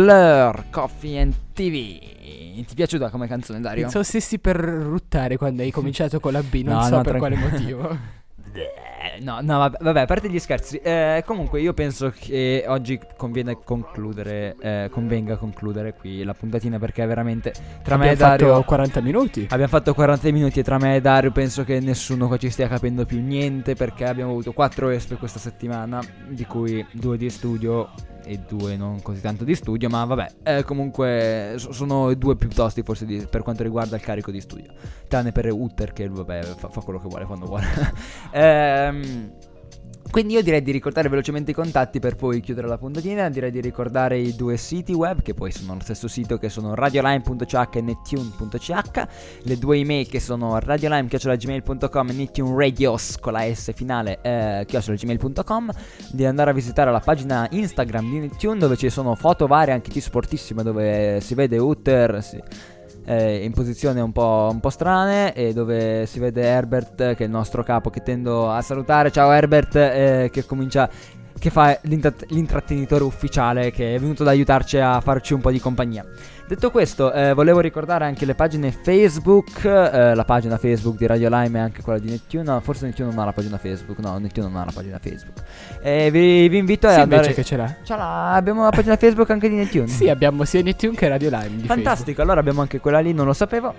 Blur, 0.03 0.65
Coffee 0.69 1.17
and 1.17 1.33
TV. 1.53 1.97
Ti 1.97 2.65
è 2.71 2.73
piaciuta 2.75 3.09
come 3.09 3.25
canzone, 3.25 3.61
Dario? 3.61 3.83
Pensavo 3.83 4.03
stessi 4.03 4.37
per 4.37 4.57
ruttare 4.57 5.37
quando 5.37 5.61
hai 5.61 5.71
cominciato 5.71 6.19
con 6.19 6.33
la 6.33 6.43
B, 6.43 6.61
non 6.65 6.75
No, 6.75 6.81
so 6.83 6.95
no, 6.97 7.01
per 7.03 7.15
quale 7.17 7.35
tranquillo. 7.37 7.77
motivo. 7.77 7.97
No, 9.19 9.39
no, 9.41 9.57
vabbè, 9.59 9.77
vabbè, 9.81 9.99
a 10.01 10.05
parte 10.05 10.29
gli 10.29 10.39
scherzi. 10.39 10.77
eh, 10.77 11.23
comunque, 11.25 11.59
io 11.61 11.73
penso 11.73 12.11
che 12.17 12.63
oggi 12.67 12.99
conviene 13.17 13.57
concludere. 13.63 14.55
eh, 14.59 14.89
convenga 14.91 15.35
concludere 15.37 15.93
qui 15.93 16.23
la 16.23 16.33
puntatina 16.33 16.79
perché 16.79 17.05
veramente 17.05 17.53
tra 17.83 17.95
me 17.97 18.07
e 18.07 18.11
Abbiamo 18.11 18.31
fatto 18.31 18.45
Dario. 18.45 18.63
40 18.63 19.01
minuti. 19.01 19.41
Abbiamo 19.49 19.67
fatto 19.67 19.93
40 19.93 20.31
minuti 20.31 20.59
e 20.59 20.63
tra 20.63 20.77
me 20.79 20.95
e 20.95 21.01
Dario 21.01 21.31
penso 21.31 21.63
che 21.63 21.79
nessuno 21.79 22.27
qua 22.27 22.37
ci 22.37 22.49
stia 22.49 22.67
capendo 22.67 23.05
più 23.05 23.21
niente 23.21 23.75
perché 23.75 24.05
abbiamo 24.05 24.31
avuto 24.31 24.51
4 24.53 24.89
espe 24.89 25.15
questa 25.15 25.39
settimana, 25.39 26.01
di 26.27 26.45
cui 26.45 26.83
due 26.91 27.17
di 27.17 27.29
studio 27.29 27.89
e 28.23 28.39
due 28.47 28.75
non 28.77 29.01
così 29.01 29.21
tanto 29.21 29.43
di 29.43 29.55
studio, 29.55 29.89
ma 29.89 30.03
vabbè, 30.05 30.31
eh, 30.43 30.63
comunque 30.63 31.55
so- 31.57 31.71
sono 31.71 32.13
due 32.15 32.35
più 32.35 32.49
tosti 32.49 32.81
forse 32.83 33.05
di- 33.05 33.27
per 33.29 33.43
quanto 33.43 33.63
riguarda 33.63 33.95
il 33.95 34.01
carico 34.01 34.31
di 34.31 34.41
studio, 34.41 34.73
tranne 35.07 35.31
per 35.31 35.51
Utter 35.51 35.93
che 35.93 36.07
vabbè 36.07 36.41
fa, 36.43 36.69
fa 36.69 36.81
quello 36.81 36.99
che 36.99 37.07
vuole 37.07 37.25
quando 37.25 37.45
vuole. 37.45 37.65
Ehm, 38.31 39.31
quindi 40.13 40.35
io 40.35 40.43
direi 40.43 40.61
di 40.61 40.71
ricordare 40.71 41.09
velocemente 41.09 41.49
i 41.49 41.53
contatti 41.55 41.99
per 41.99 42.15
poi 42.15 42.39
chiudere 42.39 42.67
la 42.67 42.77
puntatina, 42.77 43.29
direi 43.29 43.49
di 43.49 43.59
ricordare 43.59 44.19
i 44.19 44.35
due 44.35 44.57
siti 44.57 44.93
web 44.93 45.23
che 45.23 45.33
poi 45.33 45.51
sono 45.51 45.73
lo 45.73 45.79
stesso 45.79 46.07
sito 46.07 46.37
che 46.37 46.49
sono 46.49 46.75
radioline.ch 46.75 47.69
e 47.73 47.81
nettune.ch, 47.81 49.07
le 49.41 49.57
due 49.57 49.77
email 49.77 50.07
che 50.07 50.19
sono 50.19 50.59
radiolime.gmail.com 50.59 52.09
e 52.09 52.13
nettuneradios 52.13 53.17
con 53.19 53.33
la 53.33 53.51
S 53.51 53.73
finale 53.73 54.19
eh, 54.21 54.67
gmail.com, 54.67 55.71
di 56.11 56.25
andare 56.25 56.51
a 56.51 56.53
visitare 56.53 56.91
la 56.91 56.99
pagina 56.99 57.47
Instagram 57.49 58.11
di 58.11 58.19
Nettune 58.19 58.59
dove 58.59 58.77
ci 58.77 58.91
sono 58.91 59.15
foto 59.15 59.47
varie 59.47 59.73
anche 59.73 59.89
di 59.89 59.99
sportissime 59.99 60.61
dove 60.61 61.21
si 61.21 61.33
vede 61.33 61.57
Utter, 61.57 62.21
si- 62.21 62.39
eh, 63.05 63.43
in 63.43 63.51
posizione 63.51 64.01
un 64.01 64.11
po', 64.11 64.49
un 64.51 64.59
po' 64.59 64.69
strane 64.69 65.33
e 65.33 65.53
dove 65.53 66.05
si 66.05 66.19
vede 66.19 66.43
Herbert 66.43 67.15
che 67.15 67.23
è 67.23 67.23
il 67.23 67.29
nostro 67.29 67.63
capo 67.63 67.89
che 67.89 68.01
tendo 68.01 68.49
a 68.49 68.61
salutare. 68.61 69.11
Ciao 69.11 69.31
Herbert 69.31 69.75
eh, 69.75 70.29
che 70.31 70.45
comincia 70.45 70.89
che 71.37 71.49
fa 71.49 71.77
l'intra- 71.81 72.13
l'intrattenitore 72.27 73.03
ufficiale 73.03 73.71
che 73.71 73.95
è 73.95 73.99
venuto 73.99 74.21
ad 74.21 74.29
aiutarci 74.29 74.77
a 74.77 75.01
farci 75.01 75.33
un 75.33 75.41
po' 75.41 75.51
di 75.51 75.59
compagnia. 75.59 76.05
Detto 76.53 76.69
questo, 76.69 77.11
eh, 77.11 77.33
volevo 77.33 77.61
ricordare 77.61 78.05
anche 78.05 78.25
le 78.25 78.35
pagine 78.35 78.71
Facebook, 78.71 79.65
eh, 79.65 80.13
la 80.13 80.23
pagina 80.23 80.59
Facebook 80.59 80.97
di 80.97 81.07
Radio 81.07 81.27
Lime 81.27 81.57
e 81.57 81.61
anche 81.63 81.81
quella 81.81 81.97
di 81.97 82.11
Nettune. 82.11 82.43
No, 82.43 82.59
forse 82.59 82.85
Nettune 82.85 83.09
non 83.09 83.17
ha 83.17 83.25
la 83.25 83.31
pagina 83.31 83.57
Facebook. 83.57 83.97
No, 83.97 84.19
Nettune 84.19 84.49
non 84.49 84.57
ha 84.61 84.65
la 84.65 84.71
pagina 84.71 84.99
Facebook. 84.99 85.41
E 85.81 86.11
vi, 86.11 86.47
vi 86.49 86.57
invito 86.59 86.87
Sì, 86.87 86.93
a 86.93 87.01
invece 87.01 87.15
andare. 87.15 87.33
che 87.33 87.43
ce 87.43 87.57
l'ha. 87.57 87.75
Ce 87.83 87.95
l'ha, 87.95 88.33
abbiamo 88.33 88.61
la 88.65 88.69
pagina 88.69 88.95
Facebook 88.97 89.31
anche 89.31 89.49
di 89.49 89.55
Nettune. 89.55 89.87
Sì, 89.93 90.07
abbiamo 90.09 90.43
sia 90.45 90.61
Nettune 90.61 90.95
che 90.95 91.07
Radio 91.07 91.29
Lime 91.31 91.63
Fantastico, 91.65 92.21
allora 92.21 92.39
abbiamo 92.39 92.61
anche 92.61 92.79
quella 92.79 92.99
lì, 92.99 93.13
non 93.13 93.25
lo 93.25 93.33
sapevo. 93.33 93.73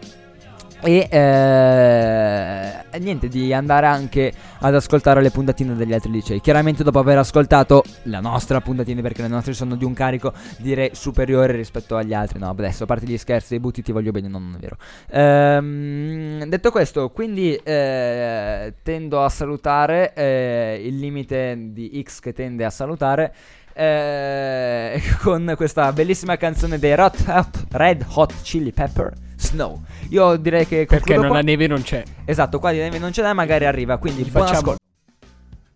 E 0.87 1.09
eh, 1.11 2.85
e 2.95 2.99
niente, 3.01 3.27
di 3.29 3.53
andare 3.53 3.87
anche 3.87 4.33
ad 4.61 4.73
ascoltare 4.73 5.21
le 5.21 5.31
puntatine 5.31 5.75
degli 5.75 5.93
altri 5.93 6.13
licei. 6.13 6.41
Chiaramente 6.41 6.85
dopo 6.85 7.01
aver 7.01 7.19
ascoltato 7.19 7.83
la 8.05 8.21
nostra 8.21 8.61
puntatina, 8.61 9.03
perché 9.03 9.23
le 9.23 9.29
nostre 9.29 9.53
sono 9.53 9.75
di 9.75 9.85
un 9.85 9.95
carico 9.95 10.33
direi 10.59 10.91
superiore 10.93 11.57
rispetto 11.57 11.97
agli 11.97 12.15
altri. 12.15 12.39
No, 12.39 12.51
adesso 12.51 12.85
a 12.85 12.87
parte 12.87 13.07
gli 13.07 13.19
scherzi, 13.19 13.59
butti 13.59 13.83
ti 13.83 13.91
voglio 13.91 14.13
bene, 14.13 14.29
no, 14.29 14.39
non 14.39 14.55
è 14.57 14.59
vero. 14.61 14.77
Ehm, 15.11 16.45
detto 16.45 16.71
questo, 16.71 17.11
quindi 17.11 17.55
eh, 17.57 18.75
tendo 18.83 19.25
a 19.25 19.29
salutare 19.29 20.13
eh, 20.15 20.83
il 20.85 20.99
limite 20.99 21.57
di 21.73 22.01
X 22.07 22.21
che 22.21 22.33
tende 22.33 22.65
a 22.65 22.71
salutare. 22.71 23.35
eh, 23.77 25.03
con 25.21 25.53
questa 25.57 25.93
bellissima 25.93 26.37
canzone 26.37 26.79
dei 26.79 26.95
Red 26.95 28.07
Hot 28.15 28.35
Chili 28.43 28.71
Pepper 28.71 29.13
Snow. 29.45 29.81
Io 30.11 30.37
direi 30.37 30.67
che 30.67 30.87
Perché 30.87 31.15
non 31.17 31.27
qua. 31.27 31.37
la 31.37 31.43
neve 31.43 31.67
non 31.67 31.83
c'è. 31.83 32.03
Esatto, 32.25 32.59
qua 32.59 32.73
di 32.73 32.79
neve 32.79 32.99
non 32.99 33.13
ce 33.13 33.23
n'è, 33.23 33.33
magari 33.33 33.65
arriva. 33.67 33.97
Quindi 33.99 34.23
buon 34.25 34.47
facciamo. 34.47 34.59
ascolto. 34.61 34.79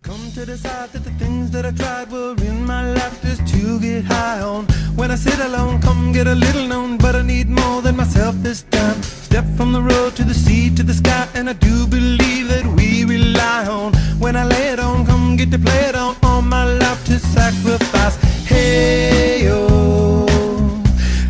Come 0.01 0.31
to 0.33 0.45
decide 0.45 0.89
that 0.93 1.03
the 1.03 1.11
things 1.17 1.49
that 1.51 1.65
I 1.65 1.71
tried 1.73 2.09
were 2.09 2.33
in 2.45 2.63
my 2.65 2.93
life 2.93 3.19
just 3.21 3.45
to 3.53 3.79
get 3.79 4.05
high 4.05 4.41
on. 4.41 4.65
When 4.95 5.11
I 5.11 5.15
sit 5.17 5.39
alone, 5.39 5.79
come 5.81 6.11
get 6.13 6.25
a 6.25 6.33
little 6.33 6.65
known, 6.65 6.97
but 6.97 7.15
I 7.15 7.21
need 7.21 7.49
more 7.49 7.81
than 7.81 7.95
myself 7.97 8.33
this 8.41 8.63
time. 8.69 9.01
Step 9.03 9.45
from 9.57 9.71
the 9.73 9.81
road 9.81 10.15
to 10.15 10.23
the 10.23 10.33
sea 10.33 10.73
to 10.75 10.83
the 10.83 10.93
sky, 10.93 11.27
and 11.35 11.49
I 11.49 11.53
do 11.53 11.85
believe 11.85 12.47
that 12.47 12.65
we 12.77 13.03
rely 13.05 13.67
on. 13.67 13.91
When 14.19 14.35
I 14.37 14.45
lay 14.45 14.69
it 14.71 14.79
on, 14.79 15.05
come 15.05 15.35
get 15.35 15.51
to 15.51 15.59
play 15.59 15.89
it 15.89 15.95
on, 15.95 16.15
all 16.23 16.41
my 16.41 16.63
life 16.63 17.03
to 17.07 17.19
sacrifice. 17.19 18.15
Hey, 18.47 19.43
yo, 19.43 20.25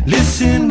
listen 0.06 0.69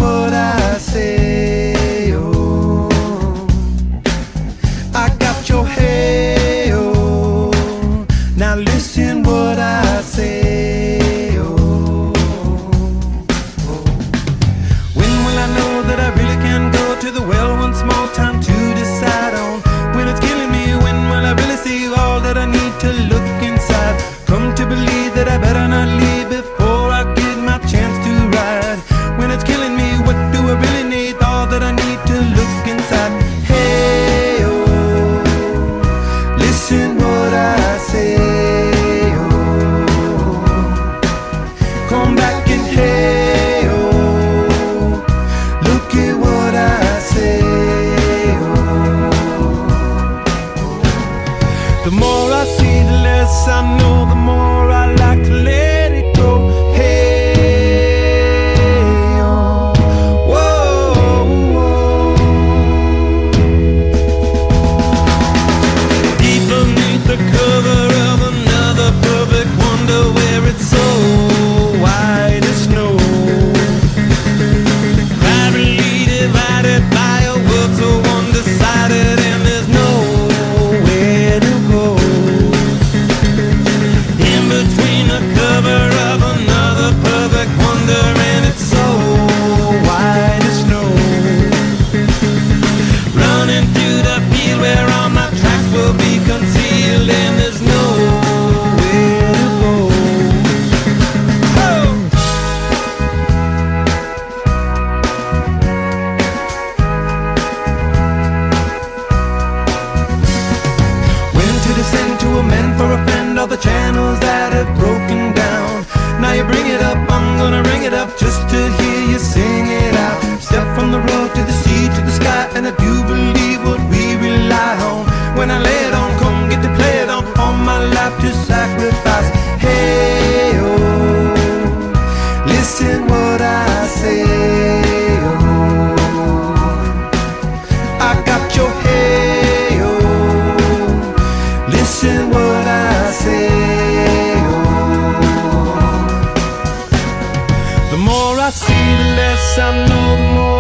I 148.49 148.51
see, 148.51 148.73
the 148.73 149.15
less 149.15 149.59
I 149.59 149.85
know 149.85 150.33
more. 150.33 150.58